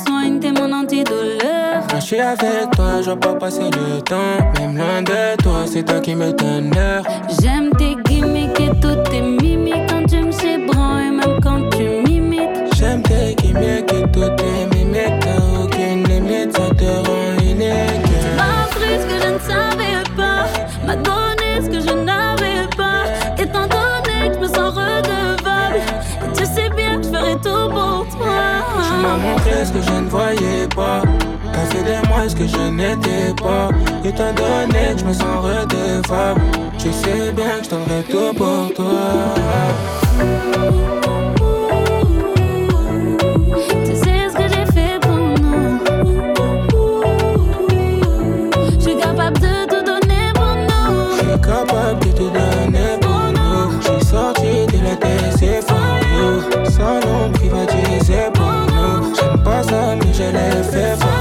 Soigne, 0.05 0.39
t'es 0.39 0.51
mon 0.51 0.71
antidouleur. 0.71 1.85
Quand 1.89 1.99
je 1.99 2.05
suis 2.05 2.19
avec 2.19 2.71
toi, 2.75 3.01
je 3.01 3.11
pas 3.11 3.35
passer 3.35 3.69
le 3.71 4.01
temps. 4.01 4.37
Même 4.59 4.77
loin 4.77 5.01
de 5.01 5.41
toi, 5.41 5.65
c'est 5.65 5.83
toi 5.83 5.99
qui 5.99 6.15
me 6.15 6.31
t'honneur. 6.31 7.03
J'aime 7.41 7.69
tes 7.77 7.95
gimmicks 8.05 8.59
et 8.59 8.69
toutes 8.81 9.03
tes 9.09 9.21
mimiques. 9.21 9.87
Quand 9.89 10.05
tu 10.07 10.23
me 10.23 10.31
chébranles 10.31 11.01
et 11.01 11.11
même 11.11 11.39
quand 11.41 11.69
tu 11.71 11.83
m'imites. 11.83 12.75
J'aime 12.77 13.01
tes 13.01 13.35
gimmicks 13.35 13.93
et 13.93 14.11
toutes 14.11 14.35
tes 14.35 14.75
mimiques. 14.75 15.19
T'as 15.21 15.63
aucune 15.63 16.03
limite, 16.07 16.55
ça 16.55 16.73
te 16.75 17.07
rend 17.07 17.24
Montré 29.13 29.65
ce 29.65 29.71
que 29.71 29.81
je 29.81 29.91
ne 29.91 30.09
voyais 30.09 30.67
pas. 30.75 31.01
T'as 31.53 31.65
fait 31.71 31.83
de 31.83 32.07
moi 32.07 32.27
ce 32.27 32.35
que 32.35 32.47
je 32.47 32.69
n'étais 32.69 33.33
pas. 33.41 33.69
Étant 34.03 34.33
donné 34.33 34.93
que 34.93 34.99
je 34.99 35.05
me 35.05 35.13
sens 35.13 35.37
redevable, 35.41 36.41
tu 36.77 36.91
sais 36.91 37.31
bien 37.31 37.59
que 37.59 37.65
je 37.65 37.69
donnerai 37.69 38.03
tout 38.09 38.33
pour 38.35 38.73
toi. 38.75 39.35
Tu 43.85 43.95
sais 43.95 44.29
ce 44.29 44.35
que 44.35 44.47
j'ai 44.49 44.65
fait 44.73 44.99
pour 45.01 45.17
nous. 45.41 45.79
Je 48.73 48.79
suis 48.81 48.97
capable 48.97 49.39
de 49.39 49.65
tout 49.69 49.83
donner 49.85 50.25
pour 50.35 50.55
nous. 50.55 51.11
Je 51.11 51.17
suis 51.17 51.39
capable 51.41 51.99
de 51.99 52.11
te 52.11 52.23
donner 52.23 52.91
pour 53.01 53.23
nous. 53.37 53.81
Suis 53.81 54.05
sorti 54.05 54.65
de 54.67 54.77
la 54.83 54.95
for 55.61 55.99
you. 56.15 56.29
Salon 56.69 57.31
privatisé 57.33 57.84
je 60.17 60.23
l'ai 60.23 60.63
fait 60.63 61.14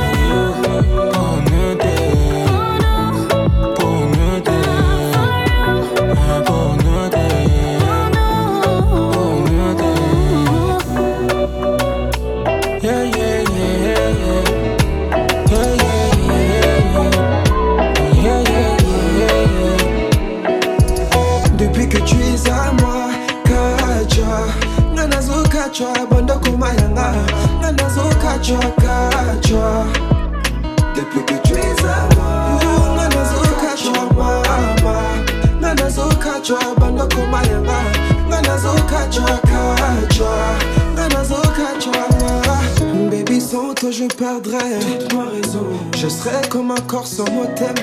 Je 45.97 46.09
serai 46.09 46.47
comme 46.49 46.71
un 46.71 46.81
corps 46.87 47.07
sans 47.07 47.31
mot 47.31 47.47
thème. 47.57 47.75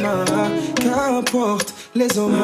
Qu'importe 0.76 1.74
les 1.96 2.18
hommes. 2.18 2.36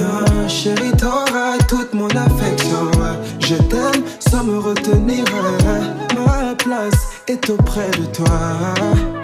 Ah, 0.00 0.48
chérie, 0.48 0.92
t'auras 0.96 1.58
toute 1.68 1.92
mon 1.94 2.08
affection. 2.08 2.90
Je 3.40 3.56
t'aime 3.56 4.02
sans 4.18 4.44
me 4.44 4.58
retenir. 4.58 5.24
Ma 6.16 6.54
place 6.54 7.08
est 7.26 7.50
auprès 7.50 7.90
de 7.90 8.06
toi. 8.06 9.17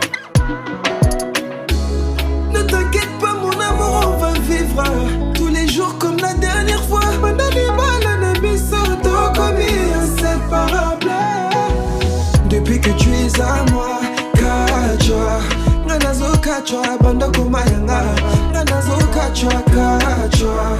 za 13.38 13.64
moi 13.72 14.04
kachwa 14.32 15.42
nganazokachwa 15.86 16.98
banda 17.02 17.28
komayanga 17.28 18.02
nganazokachwa 18.50 19.52
kachwa 19.52 20.78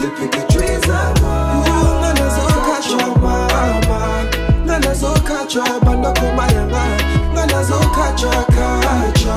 depuis 0.00 0.28
que 0.30 0.52
tu 0.52 0.58
es 0.58 0.90
à 0.90 1.20
moi 1.20 1.64
nganazokachwa 2.00 3.16
mama 3.22 4.24
nganazokachwa 4.66 5.64
banda 5.84 6.12
komayanga 6.12 6.82
nganazokachwa 7.34 8.44
kachwa 8.54 9.36